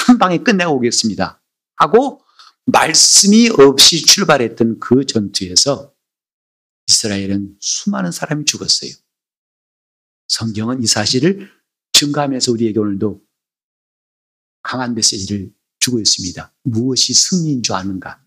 한 0.06 0.18
방에 0.18 0.38
끝내고 0.38 0.74
오겠습니다. 0.76 1.40
하고 1.76 2.20
말씀이 2.66 3.50
없이 3.58 4.02
출발했던 4.04 4.80
그 4.80 5.06
전투에서 5.06 5.92
이스라엘은 7.06 7.56
수많은 7.60 8.10
사람이 8.10 8.44
죽었어요. 8.44 8.90
성경은 10.28 10.82
이 10.82 10.86
사실을 10.86 11.50
증가하면서 11.92 12.52
우리에게 12.52 12.78
오늘도 12.78 13.22
강한 14.62 14.94
메시지를 14.94 15.52
주고 15.78 16.00
있습니다. 16.00 16.52
무엇이 16.64 17.14
승리인 17.14 17.62
줄 17.62 17.74
아는가? 17.76 18.20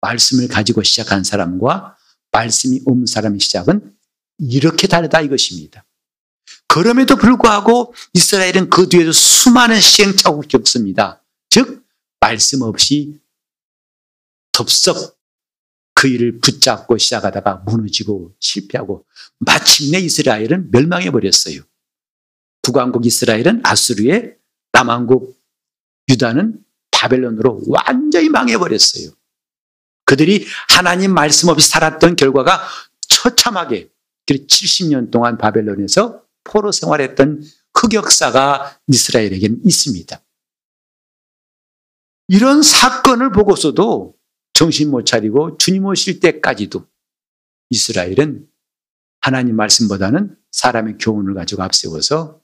말씀을 0.00 0.48
가지고 0.48 0.82
시작한 0.82 1.22
사람과 1.22 1.96
말씀이 2.32 2.80
없는 2.86 3.06
사람의 3.06 3.40
시작은 3.40 3.96
이렇게 4.38 4.88
다르다 4.88 5.20
이것입니다. 5.20 5.86
그럼에도 6.66 7.16
불구하고 7.16 7.94
이스라엘은 8.14 8.70
그 8.70 8.88
뒤에도 8.88 9.12
수많은 9.12 9.80
시행착오를 9.80 10.48
겪습니다. 10.48 11.22
즉, 11.48 11.84
말씀 12.20 12.62
없이 12.62 13.20
덥석 14.52 15.19
그 16.00 16.08
일을 16.08 16.38
붙잡고 16.38 16.96
시작하다가 16.96 17.56
무너지고 17.66 18.34
실패하고 18.40 19.04
마침내 19.38 19.98
이스라엘은 19.98 20.70
멸망해 20.70 21.10
버렸어요. 21.10 21.60
북왕국 22.62 23.04
이스라엘은 23.04 23.60
아수르에 23.62 24.34
남왕국 24.72 25.38
유다는 26.08 26.64
바벨론으로 26.90 27.64
완전히 27.66 28.30
망해 28.30 28.56
버렸어요. 28.56 29.10
그들이 30.06 30.46
하나님 30.70 31.12
말씀 31.12 31.50
없이 31.50 31.68
살았던 31.68 32.16
결과가 32.16 32.66
처참하게 33.06 33.90
70년 34.24 35.10
동안 35.10 35.36
바벨론에서 35.36 36.22
포로 36.44 36.72
생활했던 36.72 37.44
흑역사가 37.74 38.80
이스라엘에게는 38.86 39.60
있습니다. 39.66 40.18
이런 42.28 42.62
사건을 42.62 43.32
보고서도 43.32 44.14
정신 44.60 44.90
못 44.90 45.06
차리고 45.06 45.56
주님 45.56 45.86
오실 45.86 46.20
때까지도 46.20 46.86
이스라엘은 47.70 48.46
하나님 49.22 49.56
말씀보다는 49.56 50.36
사람의 50.50 50.98
교훈을 50.98 51.32
가지고 51.32 51.62
앞세워서 51.62 52.42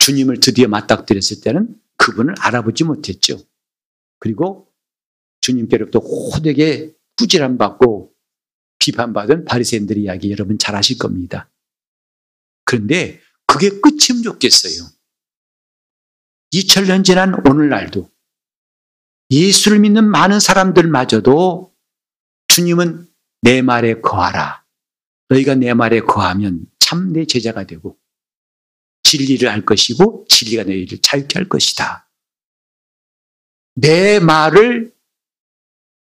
주님을 0.00 0.40
드디어 0.40 0.68
맞닥뜨렸을 0.68 1.40
때는 1.40 1.80
그분을 1.96 2.34
알아보지 2.38 2.84
못했죠. 2.84 3.40
그리고 4.18 4.70
주님께로부터 5.40 6.00
호되게 6.00 6.94
꾸지람 7.16 7.56
받고 7.56 8.14
비판받은 8.78 9.46
바리새인들의 9.46 10.02
이야기 10.02 10.30
여러분 10.32 10.58
잘 10.58 10.76
아실 10.76 10.98
겁니다. 10.98 11.50
그런데 12.66 13.22
그게 13.46 13.70
끝이면 13.70 14.22
좋겠어요. 14.22 14.86
2000년 16.52 17.06
지난 17.06 17.32
오늘날도 17.48 18.13
예수를 19.34 19.80
믿는 19.80 20.08
많은 20.08 20.38
사람들마저도 20.38 21.74
주님은 22.48 23.08
내 23.42 23.62
말에 23.62 24.00
거하라. 24.00 24.64
너희가 25.28 25.56
내 25.56 25.74
말에 25.74 26.00
거하면 26.00 26.66
참 26.78 27.12
내 27.12 27.24
제자가 27.26 27.64
되고 27.64 27.98
진리를 29.02 29.48
알 29.48 29.64
것이고 29.64 30.26
진리가 30.28 30.64
너희를 30.64 30.98
자유케 31.02 31.38
할 31.38 31.48
것이다. 31.48 32.08
내 33.74 34.20
말을 34.20 34.94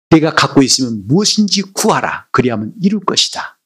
내가 0.09 0.33
갖고 0.35 0.61
있으면 0.61 1.07
무엇인지 1.07 1.63
구하라. 1.73 2.27
그리하면 2.31 2.73
이룰 2.81 2.99
것이다. 3.03 3.59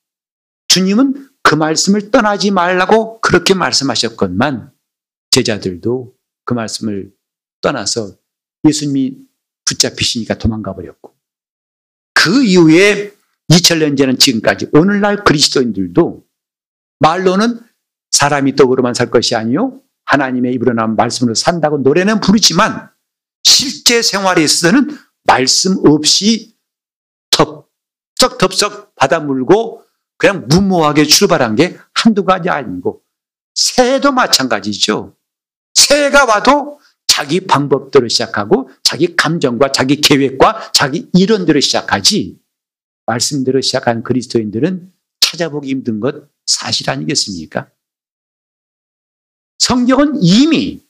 주님은 0.69 1.29
그 1.43 1.55
말씀을 1.55 2.11
떠나지 2.11 2.51
말라고 2.51 3.19
그렇게 3.19 3.53
말씀하셨건만 3.53 4.71
제자들도 5.31 6.15
그 6.45 6.53
말씀을 6.53 7.11
떠나서 7.59 8.15
예수님이 8.65 9.17
붙잡히시니까 9.65 10.38
도망가 10.38 10.74
버렸고 10.76 11.15
그 12.13 12.43
이후에 12.43 13.13
2000년 13.50 13.97
전은 13.97 14.17
지금까지 14.17 14.67
오늘날 14.74 15.24
그리스도인들도 15.24 16.24
말로는 17.00 17.60
사람이 18.12 18.56
떡으로만 18.56 18.93
살 18.93 19.10
것이 19.10 19.36
아니요 19.36 19.82
하나님의 20.06 20.54
입으로 20.54 20.74
나온 20.74 20.95
말씀으로 20.95 21.34
산다고 21.34 21.78
노래는 21.78 22.19
부르지만 22.19 22.89
실제 23.43 24.02
생활에 24.02 24.43
있어서는 24.43 24.97
말씀 25.24 25.78
없이 25.86 26.56
덥석덥석 27.32 28.95
받아 28.95 29.19
물고 29.19 29.84
그냥 30.17 30.47
무모하게 30.47 31.06
출발한 31.06 31.56
게 31.56 31.80
한두 31.93 32.24
가지 32.24 32.50
아니고 32.50 33.02
새도 33.56 34.12
마찬가지죠. 34.12 35.15
새가 35.74 36.26
와도 36.26 36.80
자기 37.21 37.41
방법대로 37.41 38.07
시작하고 38.07 38.71
자기 38.81 39.15
감정과 39.15 39.71
자기 39.71 40.01
계획과 40.01 40.71
자기 40.71 41.07
이론대로 41.13 41.60
시작하지 41.60 42.39
말씀대로 43.05 43.62
시작한 43.62 44.01
그리스도인들은 44.01 44.91
찾아보기 45.19 45.69
힘든 45.69 45.99
것 45.99 46.27
사실 46.47 46.89
아니겠습니까? 46.89 47.69
성경은 49.60 50.17
이미 50.19 50.81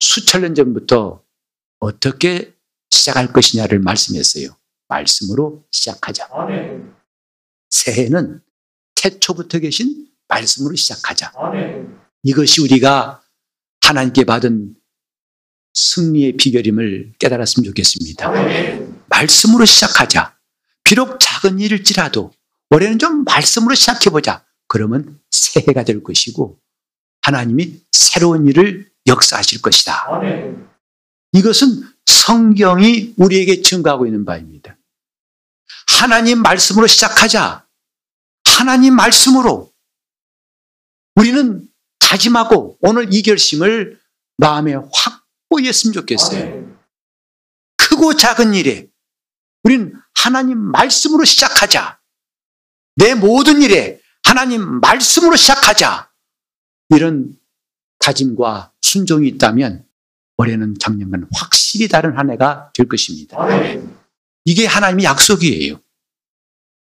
수천 0.00 0.40
년 0.42 0.56
전부터 0.56 1.22
어떻게 1.78 2.52
시작할 2.90 3.32
것이냐를 3.32 3.78
말씀했어요. 3.78 4.56
말씀으로 4.88 5.64
시작하자. 5.70 6.28
새해는 7.70 8.40
태초부터 8.96 9.60
계신 9.60 10.08
말씀으로 10.26 10.74
시작하자. 10.74 11.32
이것이 12.24 12.62
우리가 12.62 13.22
하나님께 13.82 14.24
받은 14.24 14.77
승리의 15.78 16.36
비결임을 16.36 17.12
깨달았으면 17.18 17.64
좋겠습니다. 17.66 18.32
말씀으로 19.06 19.64
시작하자. 19.64 20.36
비록 20.82 21.18
작은 21.20 21.60
일일지라도 21.60 22.32
올해는 22.70 22.98
좀 22.98 23.24
말씀으로 23.24 23.74
시작해보자. 23.74 24.44
그러면 24.66 25.20
새해가 25.30 25.84
될 25.84 26.02
것이고 26.02 26.58
하나님이 27.22 27.80
새로운 27.92 28.46
일을 28.46 28.90
역사하실 29.06 29.62
것이다. 29.62 30.06
이것은 31.32 31.84
성경이 32.06 33.14
우리에게 33.16 33.62
증거하고 33.62 34.06
있는 34.06 34.24
바입니다. 34.24 34.76
하나님 35.86 36.42
말씀으로 36.42 36.86
시작하자. 36.86 37.66
하나님 38.44 38.94
말씀으로 38.96 39.72
우리는 41.14 41.66
다짐하고 42.00 42.78
오늘 42.80 43.12
이 43.12 43.22
결심을 43.22 44.00
마음에 44.36 44.74
확 44.74 45.17
보했으면 45.48 45.92
좋겠어요. 45.92 46.76
크고 47.76 48.14
작은 48.14 48.54
일에 48.54 48.88
우리는 49.62 49.94
하나님 50.14 50.58
말씀으로 50.58 51.24
시작하자. 51.24 51.98
내 52.96 53.14
모든 53.14 53.62
일에 53.62 54.00
하나님 54.22 54.80
말씀으로 54.80 55.36
시작하자. 55.36 56.10
이런 56.90 57.38
다짐과 57.98 58.72
순종이 58.80 59.28
있다면 59.28 59.86
올해는 60.36 60.76
작년과는 60.78 61.28
확실히 61.34 61.88
다른 61.88 62.16
한 62.16 62.30
해가 62.30 62.72
될 62.74 62.88
것입니다. 62.88 63.36
이게 64.44 64.66
하나님의 64.66 65.04
약속이에요. 65.04 65.80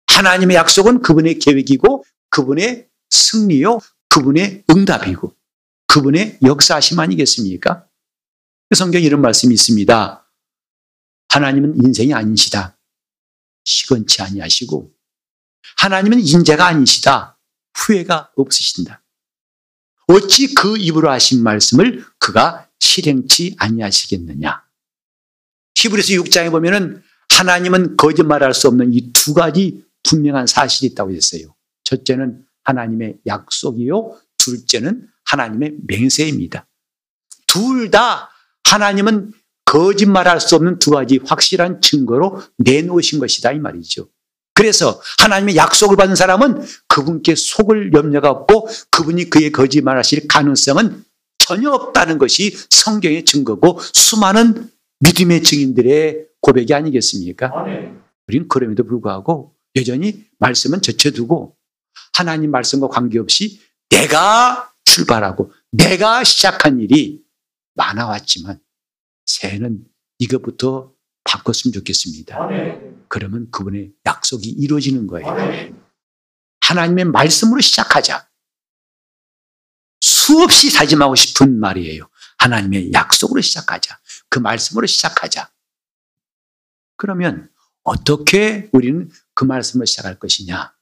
하나님의 0.06 0.56
약속은 0.56 1.02
그분의 1.02 1.38
계획이고 1.38 2.04
그분의 2.30 2.88
승리요, 3.10 3.80
그분의 4.08 4.64
응답이고 4.70 5.34
그분의 5.86 6.38
역사하심 6.44 7.00
아니겠습니까? 7.00 7.86
그 8.70 8.76
성경에 8.76 9.04
이런 9.04 9.20
말씀이 9.20 9.52
있습니다. 9.52 10.30
하나님은 11.28 11.84
인생이 11.84 12.14
아니시다. 12.14 12.78
시건치 13.64 14.22
아니하시고 14.22 14.92
하나님은 15.78 16.20
인재가 16.20 16.66
아니시다. 16.66 17.36
후회가 17.74 18.30
없으신다. 18.36 19.02
어찌 20.06 20.54
그 20.54 20.76
입으로 20.76 21.10
하신 21.10 21.42
말씀을 21.42 22.04
그가 22.18 22.68
실행치 22.78 23.56
아니하시겠느냐. 23.58 24.64
히브리서 25.74 26.14
6장에 26.22 26.50
보면은 26.52 27.02
하나님은 27.28 27.96
거짓말할 27.96 28.54
수 28.54 28.68
없는 28.68 28.92
이 28.94 29.12
두 29.12 29.34
가지 29.34 29.84
분명한 30.04 30.46
사실이 30.46 30.92
있다고 30.92 31.12
했어요. 31.12 31.54
첫째는 31.84 32.44
하나님의 32.64 33.18
약속이요. 33.26 34.16
둘째는 34.38 35.08
하나님의 35.24 35.76
맹세입니다. 35.86 36.68
둘 37.46 37.90
다 37.90 38.29
하나님은 38.64 39.32
거짓말할 39.64 40.40
수 40.40 40.56
없는 40.56 40.78
두 40.78 40.90
가지 40.90 41.20
확실한 41.24 41.80
증거로 41.80 42.42
내놓으신 42.58 43.18
것이다 43.20 43.52
이 43.52 43.58
말이죠. 43.58 44.08
그래서 44.54 45.00
하나님의 45.20 45.56
약속을 45.56 45.96
받은 45.96 46.16
사람은 46.16 46.62
그분께 46.88 47.34
속을 47.34 47.92
염려가 47.92 48.30
없고 48.30 48.68
그분이 48.90 49.30
그의 49.30 49.52
거짓말하실 49.52 50.28
가능성은 50.28 51.04
전혀 51.38 51.70
없다는 51.70 52.18
것이 52.18 52.56
성경의 52.68 53.24
증거고 53.24 53.80
수많은 53.94 54.70
믿음의 55.00 55.42
증인들의 55.42 56.26
고백이 56.40 56.74
아니겠습니까? 56.74 57.52
우리는 58.28 58.48
그럼에도 58.48 58.84
불구하고 58.84 59.54
여전히 59.76 60.26
말씀은 60.38 60.82
젖혀두고 60.82 61.56
하나님 62.12 62.50
말씀과 62.50 62.88
관계없이 62.88 63.60
내가 63.88 64.72
출발하고 64.84 65.52
내가 65.72 66.24
시작한 66.24 66.80
일이 66.80 67.20
많아왔지만 67.74 68.60
새해는 69.26 69.84
이것부터 70.18 70.92
바꿨으면 71.24 71.72
좋겠습니다. 71.72 72.36
그러면 73.08 73.50
그분의 73.50 73.92
약속이 74.06 74.48
이루어지는 74.48 75.06
거예요. 75.06 75.26
하나님의 76.60 77.06
말씀으로 77.06 77.60
시작하자. 77.60 78.28
수없이 80.00 80.72
다짐하고 80.72 81.14
싶은 81.14 81.58
말이에요. 81.58 82.08
하나님의 82.38 82.92
약속으로 82.92 83.40
시작하자. 83.40 83.98
그 84.28 84.38
말씀으로 84.38 84.86
시작하자. 84.86 85.50
그러면 86.96 87.50
어떻게 87.82 88.68
우리는 88.72 89.10
그 89.34 89.44
말씀으로 89.44 89.86
시작할 89.86 90.18
것이냐? 90.18 90.74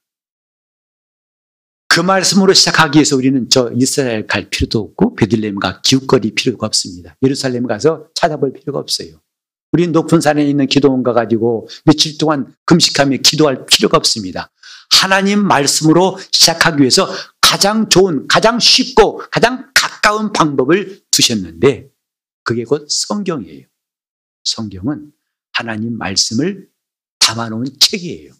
그 1.89 1.99
말씀으로 1.99 2.53
시작하기 2.53 2.97
위해서 2.97 3.15
우리는 3.15 3.49
저 3.49 3.71
이스라엘 3.75 4.27
갈 4.27 4.47
필요도 4.47 4.79
없고 4.79 5.15
베들레헴과 5.15 5.81
기웃거릴 5.81 6.35
필요가 6.35 6.67
없습니다. 6.67 7.17
예루살렘 7.23 7.65
가서 7.65 8.05
찾아볼 8.13 8.53
필요가 8.53 8.77
없어요. 8.77 9.19
우리는 9.71 9.91
높은 9.91 10.21
산에 10.21 10.47
있는 10.47 10.67
기도원 10.67 11.01
가가지고 11.01 11.67
며칠 11.85 12.17
동안 12.19 12.53
금식하며 12.65 13.17
기도할 13.17 13.65
필요가 13.65 13.97
없습니다. 13.97 14.51
하나님 14.91 15.45
말씀으로 15.45 16.19
시작하기 16.31 16.79
위해서 16.79 17.09
가장 17.41 17.89
좋은, 17.89 18.27
가장 18.27 18.59
쉽고 18.59 19.23
가장 19.31 19.71
가까운 19.73 20.31
방법을 20.31 21.01
두셨는데 21.09 21.89
그게 22.43 22.65
곧 22.65 22.85
성경이에요. 22.87 23.65
성경은 24.43 25.11
하나님 25.53 25.97
말씀을 25.97 26.67
담아놓은 27.17 27.65
책이에요. 27.79 28.33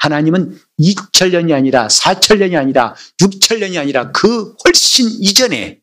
하나님은 0.00 0.58
2천년이 0.78 1.54
아니라 1.54 1.86
4천년이 1.86 2.58
아니라 2.58 2.96
6천년이 3.18 3.78
아니라 3.78 4.10
그 4.12 4.54
훨씬 4.64 5.08
이전에 5.08 5.80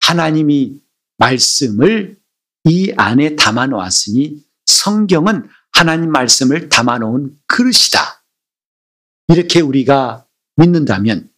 하나님이 0.00 0.80
말씀을 1.18 2.18
이 2.64 2.92
안에 2.96 3.36
담아 3.36 3.66
놓았으니 3.66 4.44
성경은 4.66 5.48
하나님 5.72 6.12
말씀을 6.12 6.68
담아 6.68 6.98
놓은 6.98 7.36
그릇이다. 7.46 8.24
이렇게 9.28 9.60
우리가 9.60 10.26
믿는다면 10.56 11.30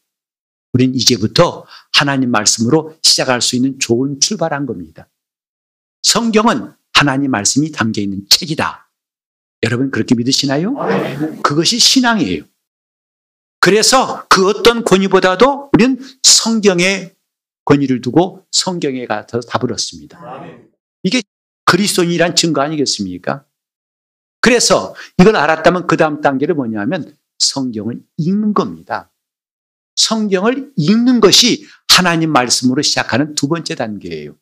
우린 0.73 0.95
이제부터 0.95 1.67
하나님 1.93 2.31
말씀으로 2.31 2.97
시작할 3.03 3.41
수 3.41 3.57
있는 3.57 3.79
좋은 3.79 4.21
출발한 4.21 4.67
겁니다. 4.67 5.09
성경은 6.03 6.73
하나님 6.93 7.31
말씀이 7.31 7.73
담겨 7.73 8.03
있는 8.03 8.27
책이다. 8.29 8.90
여러분 9.63 9.91
그렇게 9.91 10.15
믿으시나요? 10.15 10.75
그것이 11.43 11.79
신앙이에요. 11.79 12.45
그래서 13.61 14.27
그 14.29 14.49
어떤 14.49 14.85
권위보다도 14.85 15.71
우리는 15.75 15.99
성경의 16.23 17.15
권위를 17.67 18.01
두고 18.01 18.47
성경에 18.51 19.07
가서 19.07 19.41
답을 19.41 19.73
얻습니다. 19.73 20.19
이게 21.03 21.23
그리스도인이란 21.67 22.35
증거 22.37 22.63
아니겠습니까? 22.63 23.45
그래서 24.41 24.95
이걸 25.19 25.37
알았다면 25.37 25.87
그 25.87 25.97
다음 25.97 26.21
단계를 26.23 26.55
뭐냐면 26.55 27.15
성경을 27.39 28.03
읽는 28.17 28.55
겁니다. 28.55 29.13
성경을 29.97 30.73
읽는 30.77 31.21
것이 31.21 31.67
하나님 31.89 32.33
말씀으로 32.33 32.81
시작하는 32.81 33.35
두 33.35 33.49
번째 33.49 33.75
단계예요. 33.75 34.35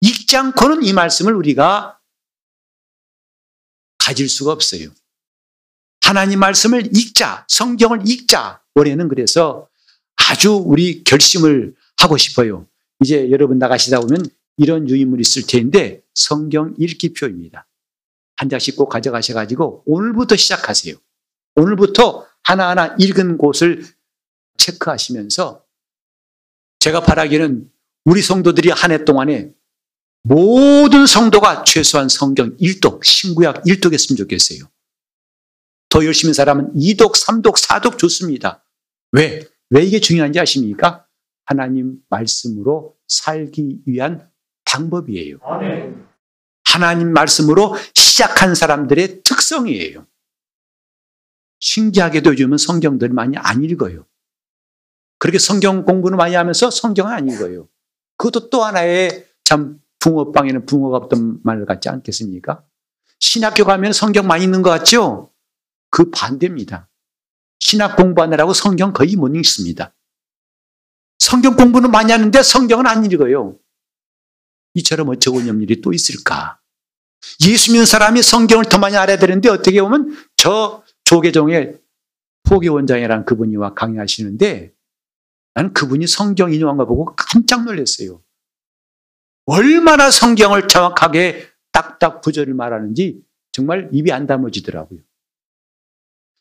읽지 0.00 0.36
않고는 0.36 0.82
이 0.82 0.92
말씀을 0.92 1.34
우리가 1.34 1.97
가질 4.08 4.26
수가 4.28 4.52
없어요. 4.52 4.88
하나님 6.00 6.38
말씀을 6.40 6.96
읽자, 6.96 7.44
성경을 7.48 8.08
읽자. 8.08 8.62
올해는 8.74 9.08
그래서 9.08 9.68
아주 10.16 10.54
우리 10.54 11.04
결심을 11.04 11.74
하고 11.98 12.16
싶어요. 12.16 12.66
이제 13.00 13.30
여러분 13.30 13.58
나가시다 13.58 14.00
보면 14.00 14.24
이런 14.56 14.88
유인물이 14.88 15.20
있을 15.20 15.46
텐데 15.46 16.02
성경 16.14 16.74
읽기표입니다. 16.78 17.66
한 18.36 18.48
장씩 18.48 18.76
꼭 18.76 18.88
가져가셔가지고 18.88 19.82
오늘부터 19.84 20.36
시작하세요. 20.36 20.94
오늘부터 21.56 22.26
하나하나 22.44 22.96
읽은 22.98 23.36
곳을 23.36 23.84
체크하시면서 24.56 25.62
제가 26.78 27.02
바라기는 27.02 27.70
우리 28.06 28.22
성도들이 28.22 28.70
한 28.70 28.90
해 28.90 29.04
동안에 29.04 29.52
모든 30.22 31.06
성도가 31.06 31.64
최소한 31.64 32.08
성경 32.08 32.56
1독, 32.56 33.04
신구약 33.04 33.64
1독 33.64 33.92
했으면 33.92 34.16
좋겠어요. 34.16 34.68
더 35.88 36.04
열심히 36.04 36.34
사람은 36.34 36.74
2독, 36.74 37.14
3독, 37.14 37.56
4독 37.56 37.98
좋습니다. 37.98 38.64
왜? 39.12 39.46
왜 39.70 39.84
이게 39.84 40.00
중요한지 40.00 40.38
아십니까? 40.38 41.06
하나님 41.44 41.98
말씀으로 42.10 42.96
살기 43.06 43.78
위한 43.86 44.30
방법이에요. 44.66 45.38
하나님 46.64 47.12
말씀으로 47.12 47.74
시작한 47.94 48.54
사람들의 48.54 49.22
특성이에요. 49.22 50.06
신기하게도 51.60 52.32
요즘은 52.32 52.58
성경들 52.58 53.08
많이 53.08 53.36
안 53.38 53.64
읽어요. 53.64 54.06
그렇게 55.18 55.38
성경 55.38 55.84
공부는 55.84 56.16
많이 56.16 56.34
하면서 56.34 56.70
성경은 56.70 57.12
안 57.12 57.28
읽어요. 57.28 57.68
그것도 58.16 58.50
또 58.50 58.64
하나의 58.64 59.26
참 59.44 59.80
붕어빵에는 60.00 60.66
붕어가 60.66 60.96
없던 60.96 61.40
말 61.42 61.64
같지 61.66 61.88
않겠습니까? 61.88 62.64
신학교 63.20 63.64
가면 63.64 63.92
성경 63.92 64.26
많이 64.26 64.44
있는 64.44 64.62
것 64.62 64.70
같죠? 64.70 65.32
그 65.90 66.10
반대입니다. 66.10 66.88
신학 67.60 67.96
공부하느라고 67.96 68.52
성경 68.52 68.92
거의 68.92 69.16
못 69.16 69.34
읽습니다. 69.36 69.94
성경 71.18 71.56
공부는 71.56 71.90
많이 71.90 72.12
하는데 72.12 72.42
성경은 72.42 72.86
안 72.86 73.04
읽어요. 73.04 73.58
이처럼 74.74 75.08
어처구니 75.08 75.62
일이 75.62 75.80
또 75.80 75.92
있을까? 75.92 76.60
예수 77.46 77.72
믿는 77.72 77.84
사람이 77.84 78.22
성경을 78.22 78.66
더 78.66 78.78
많이 78.78 78.96
알아야 78.96 79.18
되는데 79.18 79.48
어떻게 79.48 79.82
보면 79.82 80.16
저 80.36 80.84
조계종의 81.04 81.80
포기 82.44 82.68
원장이라는 82.68 83.24
그분이 83.24 83.56
와 83.56 83.74
강의하시는데 83.74 84.72
나는 85.54 85.72
그분이 85.72 86.06
성경 86.06 86.52
인용한 86.52 86.76
거 86.76 86.86
보고 86.86 87.16
깜짝 87.16 87.64
놀랐어요. 87.64 88.22
얼마나 89.48 90.10
성경을 90.10 90.68
정확하게 90.68 91.48
딱딱 91.72 92.20
구절을 92.20 92.52
말하는지 92.52 93.22
정말 93.50 93.88
입이 93.92 94.12
안 94.12 94.26
다물어지더라고요. 94.26 95.00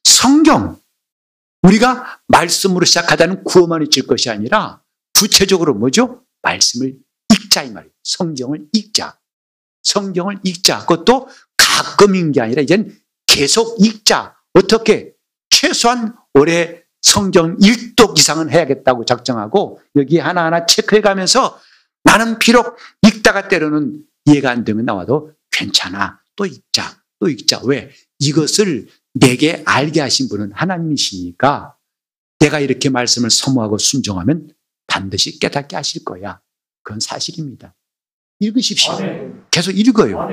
성경, 0.04 0.78
우리가 1.62 2.22
말씀으로 2.28 2.84
시작하다는 2.84 3.46
구호만 3.46 3.82
잊을 3.82 4.06
것이 4.08 4.30
아니라 4.30 4.82
구체적으로 5.14 5.74
뭐죠? 5.74 6.26
말씀을 6.42 6.98
읽자 7.34 7.64
이 7.64 7.72
말이에요. 7.72 7.94
성경을 8.04 8.68
읽자. 8.74 9.18
성경을 9.84 10.40
읽자. 10.44 10.80
그것도 10.80 11.30
가끔 11.56 12.14
읽는 12.14 12.34
게 12.34 12.42
아니라 12.42 12.62
이젠 12.62 12.94
계속 13.26 13.78
읽자. 13.80 14.36
어떻게? 14.54 15.14
최소한 15.50 16.14
올해 16.34 16.84
성경 17.02 17.58
1독 17.58 18.20
이상은 18.20 18.50
해야겠다고 18.50 19.06
작정하고 19.06 19.80
여기 19.96 20.20
하나하나 20.20 20.66
체크해 20.66 21.00
가면서 21.00 21.58
나는 22.08 22.40
비록 22.40 22.78
읽다가 23.06 23.50
때로는 23.50 24.02
이해가 24.26 24.50
안 24.50 24.64
되면 24.64 24.86
나와도 24.86 25.34
괜찮아. 25.52 26.22
또 26.38 26.46
읽자. 26.46 27.02
또 27.20 27.28
읽자. 27.28 27.60
왜? 27.66 27.92
이것을 28.20 28.88
내게 29.14 29.62
알게 29.66 30.00
하신 30.00 30.30
분은 30.30 30.54
하나님이시니까 30.54 31.76
내가 32.40 32.60
이렇게 32.60 32.90
말씀을 32.90 33.30
사모하고 33.30 33.78
순종하면 33.78 34.54
반드시 34.88 35.38
깨닫게 35.40 35.76
하실 35.76 36.06
거야. 36.06 36.40
그건 36.82 37.02
사실입니다. 37.02 37.76
읽으십시오. 38.40 38.94
계속 39.52 39.72
읽어요. 39.72 40.30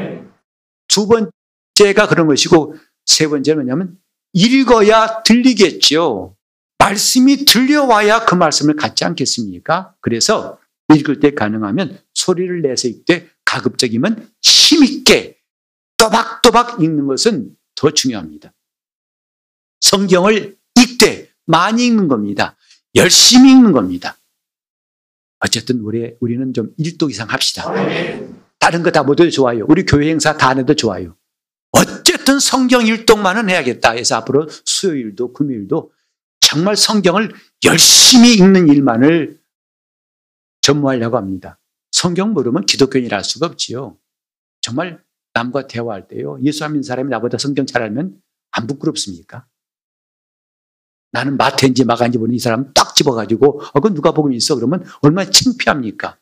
두 0.86 1.08
번째가 1.08 2.06
그런 2.08 2.28
것이고 2.28 2.76
세 3.06 3.26
번째는 3.26 3.64
뭐냐면 3.64 3.98
읽어야 4.32 5.22
들리겠죠. 5.24 6.36
말씀이 6.78 7.46
들려와야 7.46 8.26
그 8.26 8.34
말씀을 8.34 8.76
갖지 8.76 9.04
않겠습니까? 9.04 9.94
그래서 10.00 10.58
읽을 10.92 11.20
때 11.20 11.32
가능하면 11.32 11.98
소리를 12.14 12.62
내서 12.62 12.88
읽되 12.88 13.28
가급적이면 13.44 14.30
힘있게 14.42 15.38
또박또박 15.96 16.82
읽는 16.82 17.06
것은 17.06 17.56
더 17.74 17.90
중요합니다. 17.90 18.52
성경을 19.80 20.56
읽되 20.80 21.30
많이 21.46 21.86
읽는 21.86 22.08
겁니다. 22.08 22.56
열심히 22.94 23.50
읽는 23.52 23.72
겁니다. 23.72 24.16
어쨌든 25.40 25.80
우리, 25.80 26.14
우리는 26.20 26.52
좀 26.54 26.74
1도 26.78 27.10
이상 27.10 27.28
합시다. 27.28 27.64
다른 28.58 28.82
거 28.82 28.90
다 28.90 29.02
모두 29.02 29.30
좋아요. 29.30 29.66
우리 29.68 29.84
교회 29.84 30.08
행사 30.08 30.36
다 30.36 30.48
안 30.48 30.58
해도 30.58 30.74
좋아요. 30.74 31.16
어쨌든 31.72 32.38
성경 32.38 32.82
1동만은 32.84 33.50
해야겠다 33.50 33.90
해서 33.92 34.16
앞으로 34.16 34.48
수요일도 34.64 35.32
금요일도 35.32 35.92
정말 36.40 36.76
성경을 36.76 37.34
열심히 37.64 38.34
읽는 38.34 38.68
일만을 38.68 39.40
전무하려고 40.64 41.18
합니다. 41.18 41.58
성경 41.92 42.32
모르면 42.32 42.64
기독교인이라 42.64 43.18
할 43.18 43.24
수가 43.24 43.46
없지요. 43.46 43.98
정말 44.62 45.04
남과 45.34 45.66
대화할 45.66 46.08
때요. 46.08 46.38
예수 46.42 46.64
믿는 46.64 46.82
사람이 46.82 47.10
나보다 47.10 47.36
성경 47.36 47.66
잘 47.66 47.82
알면 47.82 48.18
안 48.50 48.66
부끄럽습니까? 48.66 49.46
나는 51.12 51.36
마태인지 51.36 51.84
마가인지 51.84 52.16
모르는 52.16 52.34
이 52.34 52.38
사람 52.38 52.72
딱 52.72 52.96
집어가지고 52.96 53.60
어, 53.60 53.72
그건 53.74 53.94
누가 53.94 54.12
복음이 54.12 54.36
있어? 54.36 54.54
그러면 54.54 54.84
얼마나 55.02 55.30
창피합니까? 55.30 56.18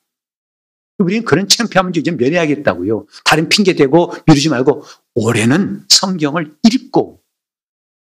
우리는 0.99 1.25
그런 1.25 1.47
창피함을 1.47 1.97
이제 1.97 2.11
면해야겠다고요. 2.11 3.07
다른 3.25 3.49
핑계 3.49 3.75
대고 3.75 4.13
미루지 4.27 4.49
말고 4.49 4.83
올해는 5.15 5.85
성경을 5.89 6.57
읽고 6.65 7.23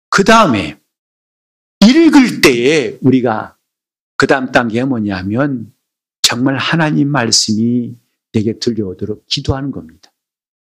그 0.08 0.24
다음에 0.24 0.80
읽을 1.80 2.40
때에 2.40 2.98
우리가 3.02 3.58
그 4.16 4.26
다음 4.26 4.50
단계가 4.52 4.86
뭐냐면 4.86 5.73
정말 6.24 6.56
하나님 6.56 7.08
말씀이 7.08 7.94
내게 8.32 8.58
들려오도록 8.58 9.26
기도하는 9.26 9.70
겁니다. 9.70 10.10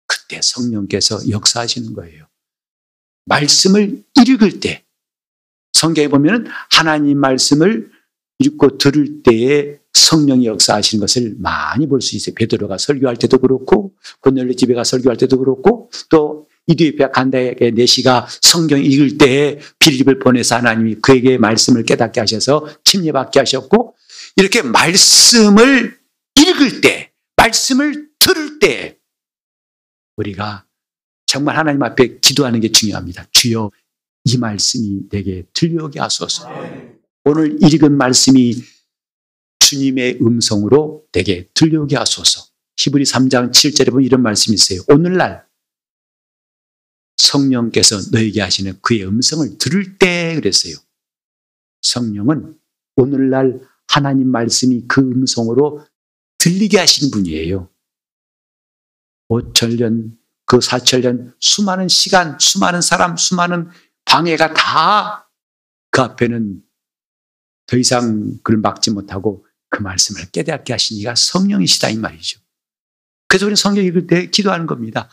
그때 0.06 0.38
성령께서 0.40 1.28
역사하시는 1.28 1.92
거예요. 1.92 2.26
말씀을 3.26 4.04
읽을 4.14 4.60
때 4.60 4.84
성경에 5.72 6.06
보면 6.06 6.46
하나님 6.70 7.18
말씀을 7.18 7.90
읽고 8.38 8.78
들을 8.78 9.22
때에 9.24 9.80
성령이 9.92 10.46
역사하시는 10.46 11.00
것을 11.00 11.34
많이 11.38 11.88
볼 11.88 12.00
수 12.00 12.14
있어요. 12.14 12.34
베드로가 12.36 12.78
설교할 12.78 13.16
때도 13.16 13.38
그렇고 13.38 13.92
고넬리 14.20 14.54
집에 14.54 14.74
가 14.74 14.84
설교할 14.84 15.16
때도 15.16 15.36
그렇고 15.38 15.90
또 16.10 16.46
이디오피아 16.68 17.10
간다에게 17.10 17.72
내시가 17.72 18.28
성경 18.40 18.80
읽을 18.80 19.18
때에 19.18 19.58
빌립을 19.80 20.20
보내서 20.20 20.56
하나님이 20.56 20.96
그에게 21.02 21.38
말씀을 21.38 21.82
깨닫게 21.82 22.20
하셔서 22.20 22.68
침례받게 22.84 23.40
하셨고 23.40 23.96
이렇게 24.36 24.62
말씀을 24.62 26.00
읽을 26.34 26.80
때 26.80 27.12
말씀을 27.36 28.10
들을 28.18 28.58
때 28.58 28.98
우리가 30.16 30.66
정말 31.26 31.56
하나님 31.56 31.82
앞에 31.82 32.18
기도하는 32.20 32.60
게 32.60 32.72
중요합니다. 32.72 33.26
주여 33.32 33.70
이 34.24 34.36
말씀이 34.36 35.08
내게 35.08 35.44
들려오게 35.52 36.00
하소서. 36.00 36.48
오늘 37.24 37.58
읽은 37.62 37.96
말씀이 37.96 38.54
주님의 39.60 40.18
음성으로 40.20 41.06
내게 41.12 41.48
들려오게 41.54 41.96
하소서. 41.96 42.46
히브리 42.76 43.04
3장 43.04 43.52
7절에 43.52 43.90
보면 43.90 44.04
이런 44.04 44.22
말씀이 44.22 44.54
있어요. 44.54 44.80
오늘날 44.88 45.46
성령께서 47.16 48.00
너에게 48.10 48.40
하시는 48.40 48.78
그의 48.80 49.06
음성을 49.06 49.58
들을 49.58 49.98
때 49.98 50.34
그랬어요. 50.34 50.74
성령은 51.82 52.58
오늘날 52.96 53.60
하나님 53.90 54.30
말씀이 54.30 54.86
그 54.86 55.00
음성으로 55.00 55.84
들리게 56.38 56.78
하신 56.78 57.10
분이에요. 57.10 57.68
5천년, 59.28 60.16
그 60.46 60.58
4천년, 60.58 61.34
수많은 61.40 61.88
시간, 61.88 62.38
수많은 62.38 62.80
사람, 62.80 63.16
수많은 63.16 63.70
방해가 64.04 64.54
다 64.54 65.30
그 65.90 66.00
앞에는 66.02 66.62
더 67.66 67.76
이상 67.76 68.38
그를 68.42 68.60
막지 68.60 68.90
못하고 68.90 69.46
그 69.68 69.82
말씀을 69.82 70.30
깨닫게 70.30 70.72
하신 70.72 70.98
이가 70.98 71.14
성령이시다 71.14 71.90
이 71.90 71.96
말이죠. 71.96 72.40
그래서 73.28 73.46
우리는 73.46 73.56
성경 73.56 73.84
읽을 73.84 74.06
때 74.06 74.30
기도하는 74.30 74.66
겁니다. 74.66 75.08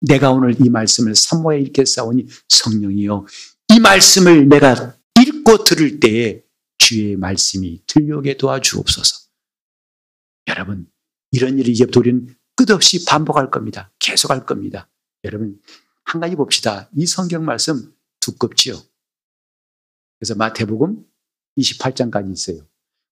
내가 0.00 0.30
오늘 0.30 0.54
이 0.64 0.68
말씀을 0.68 1.16
사모에 1.16 1.60
읽겠사오니 1.60 2.26
성령이요. 2.48 3.26
이 3.68 3.80
말씀을 3.80 4.48
내가 4.48 4.96
읽고 5.20 5.64
들을 5.64 5.98
때에 5.98 6.42
주의 6.88 7.16
말씀이 7.16 7.82
들려오게 7.86 8.38
도와주옵소서. 8.38 9.28
여러분, 10.46 10.90
이런 11.32 11.58
일을 11.58 11.70
이제부터 11.70 12.00
우리는 12.00 12.34
끝없이 12.56 13.04
반복할 13.04 13.50
겁니다. 13.50 13.92
계속할 13.98 14.46
겁니다. 14.46 14.88
여러분, 15.24 15.60
한 16.04 16.22
가지 16.22 16.34
봅시다. 16.34 16.88
이 16.96 17.04
성경 17.04 17.44
말씀 17.44 17.94
두껍지요. 18.20 18.80
그래서 20.18 20.34
마태복음 20.36 21.04
28장까지 21.58 22.32
있어요. 22.32 22.66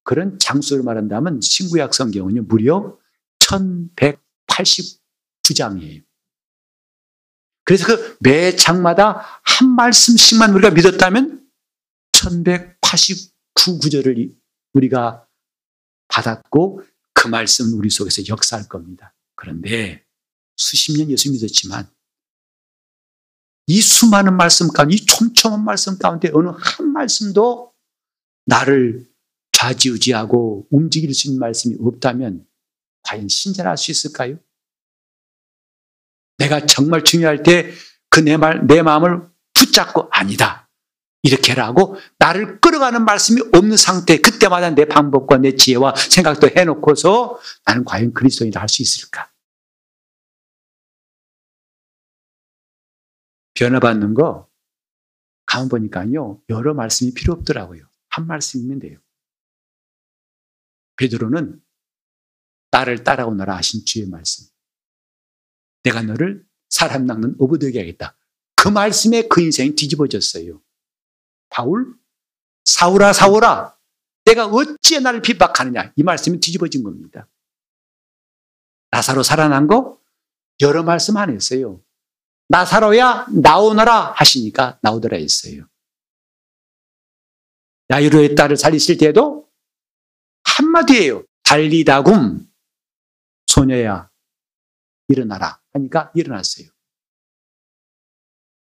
그런 0.05 0.39
장수를 0.39 0.83
말한다면 0.83 1.43
신구약 1.43 1.93
성경은요, 1.93 2.45
무려 2.45 2.99
1189장이에요. 3.41 6.03
그래서 7.65 7.87
그 7.87 8.17
매 8.21 8.57
장마다 8.57 9.43
한 9.43 9.77
말씀씩만 9.77 10.55
우리가 10.55 10.71
믿었다면 10.71 11.47
1189 12.13 13.36
구절을 13.57 14.35
우리가 14.75 15.27
받았고 16.09 16.83
그 17.13 17.29
말씀 17.29 17.73
우리 17.75 17.91
속에서 17.91 18.23
역사할 18.29 18.69
겁니다. 18.69 19.15
그런데 19.35 20.05
수십 20.57 20.97
년 20.97 21.11
예수 21.11 21.31
믿었지만 21.33 21.91
이 23.69 23.81
수많은 23.81 24.37
말씀 24.37 24.69
가운데, 24.69 24.95
이 24.95 24.99
촘촘한 25.05 25.65
말씀 25.65 25.99
가운데 25.99 26.31
어느 26.33 26.51
한 26.57 26.93
말씀도 26.93 27.73
나를 28.45 29.11
좌지우지하고 29.53 30.69
움직일 30.71 31.13
수 31.15 31.27
있는 31.27 31.41
말씀이 31.41 31.77
없다면 31.81 32.47
과연 33.03 33.29
신자할 33.29 33.77
수 33.77 33.91
있을까요? 33.91 34.39
내가 36.39 36.65
정말 36.67 37.03
중요할 37.03 37.43
때 37.43 37.73
그 38.09 38.23
내 38.23 38.39
말, 38.39 38.67
내 38.67 38.81
마음을 38.81 39.29
붙잡고 39.53 40.09
아니다. 40.11 40.66
이렇게 41.23 41.55
라고 41.55 41.97
나를 42.19 42.61
끌어가는 42.61 43.05
말씀이 43.05 43.41
없는 43.53 43.77
상태, 43.77 44.19
그때마다 44.19 44.71
내 44.71 44.85
방법과 44.85 45.39
내 45.39 45.57
지혜와 45.57 45.95
생각도 45.97 46.49
해놓고서 46.49 47.41
나는 47.65 47.85
과연 47.85 48.13
그리스도인을 48.13 48.61
할수 48.61 48.83
있을까? 48.83 49.33
변화받는 53.55 54.15
거 54.15 54.49
가만 55.47 55.69
보니까요 55.69 56.43
여러 56.51 56.75
말씀이 56.75 57.13
필요 57.15 57.33
없더라고요. 57.33 57.89
한 58.09 58.27
말씀이면 58.27 58.79
돼요. 58.81 58.99
베드로는 60.97 61.61
나를 62.71 63.05
따라오너라 63.05 63.57
하신 63.57 63.85
주의 63.85 64.07
말씀. 64.07 64.47
내가 65.83 66.03
너를 66.03 66.45
사람 66.69 67.07
낚는 67.07 67.37
어부되게 67.39 67.79
하겠다. 67.79 68.17
그 68.57 68.69
말씀에 68.69 69.29
그 69.29 69.41
인생이 69.41 69.75
뒤집어졌어요. 69.75 70.61
바울 71.49 71.95
사울아 72.65 73.13
사울아 73.13 73.77
내가 74.25 74.47
어찌 74.47 75.01
나를 75.01 75.23
핍박하느냐 75.23 75.93
이 75.97 76.03
말씀이 76.03 76.41
뒤집어진 76.41 76.83
겁니다. 76.83 77.29
나사로 78.91 79.23
살아난 79.23 79.67
거 79.67 80.01
여러 80.61 80.83
말씀 80.83 81.17
안 81.17 81.31
했어요. 81.31 81.81
나사로야 82.49 83.27
나오너라 83.43 84.13
하시니까 84.13 84.79
나오더라 84.83 85.17
했어요. 85.17 85.67
야이로의 87.91 88.35
딸을 88.35 88.57
살리실 88.57 88.99
때도 88.99 89.49
한마디예요. 90.45 91.25
달리다굼 91.45 92.47
소녀야 93.47 94.11
일어나라 95.09 95.61
하니까 95.73 96.11
일어났어요. 96.15 96.69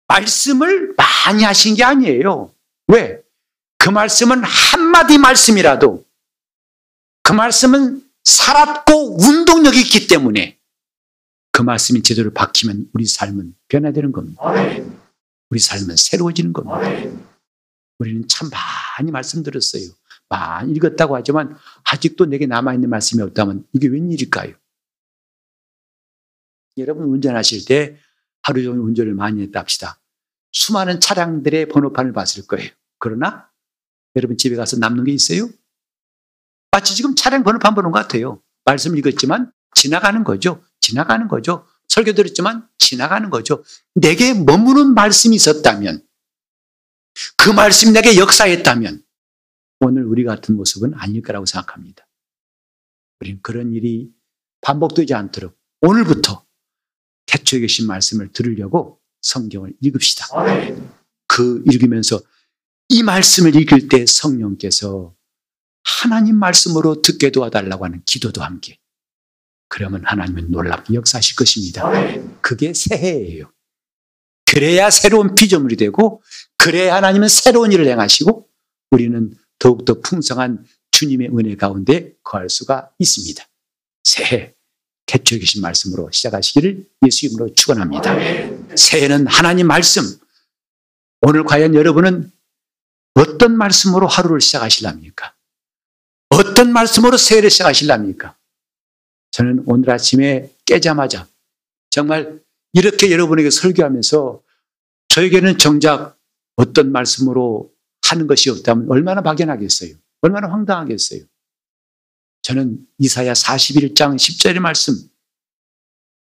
말씀을 0.09 0.95
많이 0.97 1.45
하신 1.45 1.75
게 1.77 1.85
아니에요. 1.85 2.55
왜? 2.91 3.23
그 3.79 3.89
말씀은 3.89 4.43
한마디 4.45 5.19
말씀이라도 5.19 6.05
그 7.23 7.33
말씀은 7.33 8.05
살았고 8.25 9.23
운동력이 9.23 9.81
있기 9.81 10.07
때문에 10.07 10.59
그 11.53 11.63
말씀이 11.63 12.03
제대로 12.03 12.33
박히면 12.33 12.91
우리 12.93 13.07
삶은 13.07 13.55
변화되는 13.69 14.13
겁니다. 14.13 14.43
우리 15.51 15.59
삶은 15.59 15.97
새로워지는 15.97 16.53
겁니다. 16.53 16.81
우리는 17.99 18.27
참 18.29 18.51
많이 18.51 19.11
말씀 19.11 19.43
들었어요. 19.43 19.83
많이 20.29 20.73
읽었다고 20.73 21.17
하지만 21.17 21.57
아직도 21.85 22.27
내게 22.27 22.47
남아있는 22.47 22.89
말씀이 22.89 23.23
없다면 23.23 23.67
이게 23.73 23.89
웬일일까요? 23.89 24.55
여러분 26.79 27.05
운전하실 27.05 27.65
때 27.65 27.99
하루 28.43 28.63
종일 28.63 28.81
운전을 28.81 29.15
많이 29.15 29.43
했다 29.43 29.61
합시다. 29.61 30.01
수많은 30.53 31.01
차량들의 31.01 31.69
번호판을 31.69 32.13
봤을 32.13 32.47
거예요. 32.47 32.71
그러나 33.01 33.51
여러분 34.15 34.37
집에 34.37 34.55
가서 34.55 34.77
남는 34.77 35.05
게 35.05 35.13
있어요? 35.13 35.49
마치 36.71 36.95
지금 36.95 37.17
차량 37.17 37.43
번호판 37.43 37.75
보는 37.75 37.91
것 37.91 37.99
같아요. 37.99 38.41
말씀 38.65 38.97
읽었지만 38.97 39.53
지나가는 39.75 40.23
거죠. 40.23 40.63
지나가는 40.81 41.27
거죠. 41.27 41.67
설교 41.89 42.13
들었지만 42.13 42.69
지나가는 42.79 43.29
거죠. 43.31 43.65
내게 43.95 44.35
머무는 44.35 44.95
말씀이 44.95 45.35
있었다면 45.35 46.07
그 47.37 47.51
말씀이 47.51 47.93
내게 47.93 48.17
역사했다면 48.17 49.03
오늘 49.81 50.05
우리 50.05 50.25
같은 50.25 50.57
모습은 50.57 50.95
아닐 50.95 51.23
거라고 51.23 51.47
생각합니다. 51.47 52.07
우리는 53.21 53.41
그런 53.43 53.73
일이 53.73 54.13
반복되지 54.61 55.15
않도록 55.15 55.59
오늘부터 55.81 56.47
태초에 57.27 57.61
계신 57.61 57.87
말씀을 57.87 58.33
들으려고 58.33 59.01
성경을 59.23 59.75
읽읍시다. 59.81 60.27
그 61.27 61.63
읽으면서 61.67 62.21
이 62.93 63.05
말씀을 63.05 63.55
읽을 63.55 63.89
때 63.89 64.05
성령께서 64.05 65.15
하나님 65.85 66.37
말씀으로 66.37 67.03
듣게 67.03 67.31
도와달라고 67.31 67.85
하는 67.85 68.03
기도도 68.05 68.43
함께. 68.43 68.79
그러면 69.69 70.03
하나님은 70.05 70.51
놀랍게 70.51 70.95
역사하실 70.95 71.37
것입니다. 71.37 71.89
그게 72.41 72.75
새해예요. 72.75 73.53
그래야 74.45 74.91
새로운 74.91 75.37
피조물이 75.37 75.77
되고, 75.77 76.21
그래야 76.59 76.97
하나님은 76.97 77.29
새로운 77.29 77.71
일을 77.71 77.87
행하시고, 77.87 78.49
우리는 78.91 79.35
더욱더 79.61 80.01
풍성한 80.01 80.67
주님의 80.91 81.29
은혜 81.39 81.55
가운데 81.55 82.13
거할 82.25 82.51
수가 82.51 82.91
있습니다. 82.99 83.45
새해, 84.03 84.57
계신 85.07 85.63
말씀으로 85.63 86.11
시작하시기를 86.11 86.89
예수 87.07 87.27
이름으로 87.27 87.55
축원합니다. 87.55 88.17
새해는 88.75 89.29
하나님 89.29 89.69
말씀. 89.69 90.03
오늘 91.21 91.45
과연 91.45 91.75
여러분은 91.77 92.33
어떤 93.15 93.57
말씀으로 93.57 94.07
하루를 94.07 94.41
시작하실랍니까? 94.41 95.35
어떤 96.31 96.73
말씀으로 96.73 97.17
새해를 97.17 97.51
시작하실랍니까? 97.51 98.37
저는 99.33 99.65
오늘 99.67 99.91
아침에 99.91 100.51
깨자마자 100.65 101.27
정말 101.91 102.41
이렇게 102.73 103.11
여러분에게 103.11 103.51
설교하면서 103.51 104.43
저에게는 105.09 105.59
정작 105.59 106.17
어떤 106.57 106.93
말씀으로 106.93 107.73
하는 108.03 108.27
것이 108.27 108.51
없다면 108.51 108.91
얼마나 108.91 109.23
박연하겠어요? 109.23 109.95
얼마나 110.21 110.51
황당하겠어요? 110.51 111.23
저는 112.43 112.87
이사야 112.99 113.33
41장 113.33 114.17
10절의 114.17 114.61
말씀, 114.61 114.95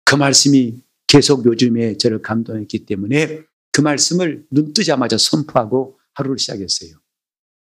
그 0.05 0.15
말씀이 0.15 0.81
계속 1.07 1.45
요즘에 1.45 1.97
저를 1.97 2.21
감동했기 2.21 2.85
때문에 2.85 3.43
그 3.71 3.81
말씀을 3.81 4.45
눈 4.49 4.73
뜨자마자 4.73 5.17
선포하고 5.17 5.98
하루를 6.19 6.37
시작했어요. 6.37 6.99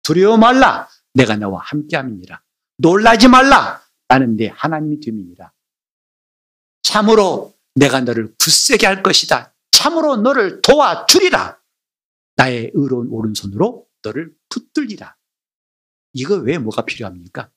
두려워 0.03 0.37
말라. 0.37 0.89
내가 1.13 1.35
너와 1.35 1.61
함께함이니라. 1.63 2.41
놀라지 2.77 3.27
말라. 3.27 3.81
나는 4.07 4.35
내 4.35 4.47
하나님이 4.47 4.99
됨이니라. 4.99 5.51
참으로 6.81 7.55
내가 7.75 8.01
너를 8.01 8.33
굳세게 8.37 8.85
할 8.85 9.03
것이다. 9.03 9.53
참으로 9.71 10.17
너를 10.17 10.61
도와주리라. 10.61 11.59
나의 12.35 12.71
의로운 12.73 13.07
오른손으로 13.09 13.87
너를 14.03 14.33
붙들리라. 14.49 15.15
이거 16.13 16.35
왜 16.35 16.57
뭐가 16.57 16.83
필요합니까? 16.83 17.51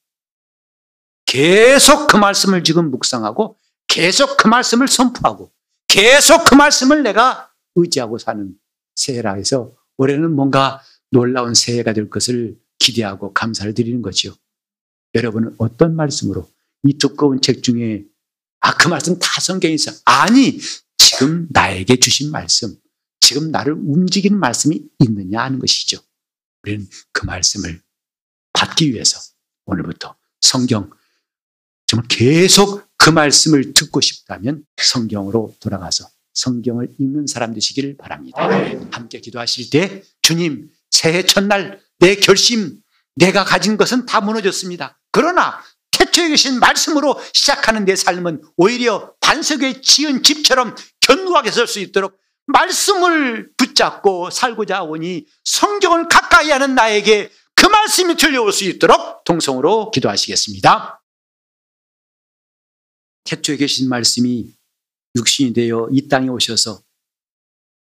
계속 1.27 2.07
그 2.07 2.17
말씀을 2.17 2.63
지금 2.63 2.91
묵상하고 2.91 3.59
계속 3.89 4.37
그 4.37 4.47
말씀을 4.47 4.87
선포하고 4.87 5.53
계속 5.89 6.45
그 6.45 6.55
말씀을 6.55 7.03
내가 7.03 7.53
의지하고 7.75 8.19
사는 8.19 8.55
세라 8.95 9.35
해서 9.35 9.75
올해는 9.97 10.35
뭔가 10.35 10.83
놀라운 11.11 11.55
새해가 11.55 11.93
될 11.93 12.11
것을 12.11 12.59
기대하고 12.79 13.33
감사를 13.33 13.73
드리는 13.75 14.03
거죠. 14.03 14.35
여러분은 15.15 15.55
어떤 15.59 15.95
말씀으로 15.95 16.51
이 16.83 16.99
두꺼운 16.99 17.41
책 17.41 17.63
중에 17.63 18.05
아, 18.61 18.75
그 18.77 18.89
말씀 18.89 19.19
다 19.19 19.41
성경에 19.41 19.75
있어. 19.75 19.93
아니, 20.07 20.59
지금 20.97 21.47
나에게 21.51 21.97
주신 21.97 22.31
말씀, 22.31 22.75
지금 23.21 23.51
나를 23.51 23.75
움직이는 23.75 24.39
말씀이 24.39 24.83
있느냐 25.01 25.43
하는 25.43 25.59
것이죠. 25.59 25.99
우리는 26.63 26.89
그 27.13 27.27
말씀을 27.27 27.83
받기 28.55 28.93
위해서 28.93 29.21
오늘부터 29.67 30.17
성경, 30.41 30.91
정말 31.87 32.09
계속 32.09 32.89
그 32.97 33.11
말씀을 33.11 33.75
듣고 33.75 34.01
싶다면 34.01 34.65
성경으로 34.79 35.55
돌아가서 35.61 36.09
성경을 36.35 36.95
읽는 36.99 37.27
사람 37.27 37.55
되시기를 37.55 37.97
바랍니다. 37.97 38.49
함께 38.93 39.21
기도하실 39.21 39.71
때 39.71 40.03
주님 40.23 40.69
새해 40.91 41.25
첫날 41.25 41.81
내 41.99 42.17
결심 42.17 42.81
내가 43.17 43.45
가진 43.45 43.77
것은 43.77 44.07
다 44.07 44.21
무너졌습니다. 44.21 45.01
그러나 45.13 45.63
태초에 45.93 46.29
계신 46.29 46.59
말씀으로 46.59 47.21
시작하는 47.33 47.85
내 47.85 47.95
삶은 47.95 48.43
오히려 48.57 49.15
반석에 49.21 49.81
지은 49.81 50.23
집처럼 50.23 50.75
견고하게 51.01 51.51
설 51.51 51.67
수 51.67 51.79
있도록 51.81 52.19
말씀을 52.47 53.53
붙잡고 53.57 54.31
살고자 54.31 54.79
하오니 54.79 55.27
성경을 55.45 56.09
가까이 56.09 56.51
하는 56.51 56.75
나에게 56.75 57.31
그 57.55 57.67
말씀이 57.67 58.17
들려올 58.17 58.53
수 58.53 58.65
있도록 58.65 59.25
동성으로 59.25 59.91
기도하시겠습니다. 59.93 61.03
태초에 63.25 63.57
계신 63.57 63.89
말씀이 63.89 64.53
육신이 65.17 65.53
되어 65.53 65.89
이 65.93 66.09
땅에 66.09 66.29
오셔서 66.29 66.83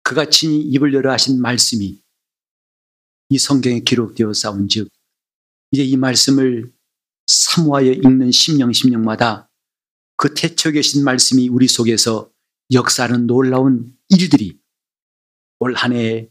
그가 0.03 0.29
친히 0.29 0.61
입을 0.61 0.93
열어 0.95 1.13
하신 1.13 1.41
말씀이 1.41 2.03
이 3.29 3.39
성경에 3.39 3.81
기록되어 3.81 4.33
싸운 4.33 4.69
즉 4.69 4.89
이제 5.71 5.85
이 5.85 5.97
말씀을 5.97 6.73
사모하여 7.27 7.93
읽는 7.93 8.33
심령 8.33 8.73
심령마다 8.73 9.49
그 10.17 10.35
태초 10.35 10.73
계신 10.73 11.05
말씀이 11.05 11.49
우리 11.49 11.69
속에서 11.69 12.31
역사하는 12.73 13.27
놀라운 13.27 13.97
일들이 14.09 14.59
올 15.61 15.75
한해 15.75 16.29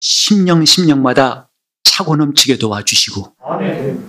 심령 0.00 0.64
심령마다 0.64 1.52
차고 1.84 2.16
넘치게 2.16 2.58
도와주시고 2.58 3.36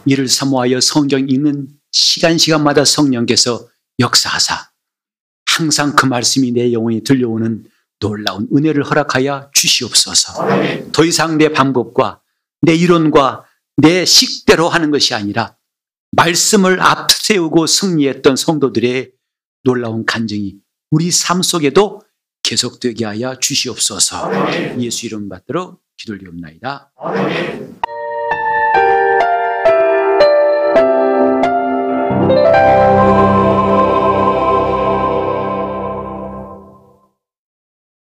이를 0.05 0.27
사모하여 0.27 0.79
성경 0.79 1.27
읽는 1.27 1.67
시간 1.91 2.37
시간마다 2.37 2.85
성령께서 2.85 3.67
역사하사 3.99 4.71
항상 5.59 5.93
그 5.93 6.05
말씀이 6.05 6.53
내 6.53 6.71
영혼에 6.71 7.01
들려오는 7.01 7.65
놀라운 7.99 8.47
은혜를 8.55 8.83
허락하여 8.83 9.51
주시옵소서. 9.53 10.47
더 10.93 11.03
이상 11.03 11.37
내 11.37 11.49
방법과 11.49 12.21
내 12.61 12.73
이론과 12.73 13.43
내 13.75 14.05
식대로 14.05 14.69
하는 14.69 14.89
것이 14.89 15.13
아니라 15.13 15.57
말씀을 16.13 16.79
앞세우고 16.79 17.67
승리했던 17.67 18.37
성도들의 18.37 19.11
놀라운 19.65 20.05
간증이 20.05 20.55
우리 20.91 21.11
삶 21.11 21.41
속에도 21.41 22.01
계속되게 22.43 23.03
하여 23.03 23.35
주시옵소서. 23.37 24.31
예수 24.79 25.07
이름 25.07 25.27
받들어 25.27 25.77
기도리옵나이다. 25.97 26.93
아멘. 26.95 27.79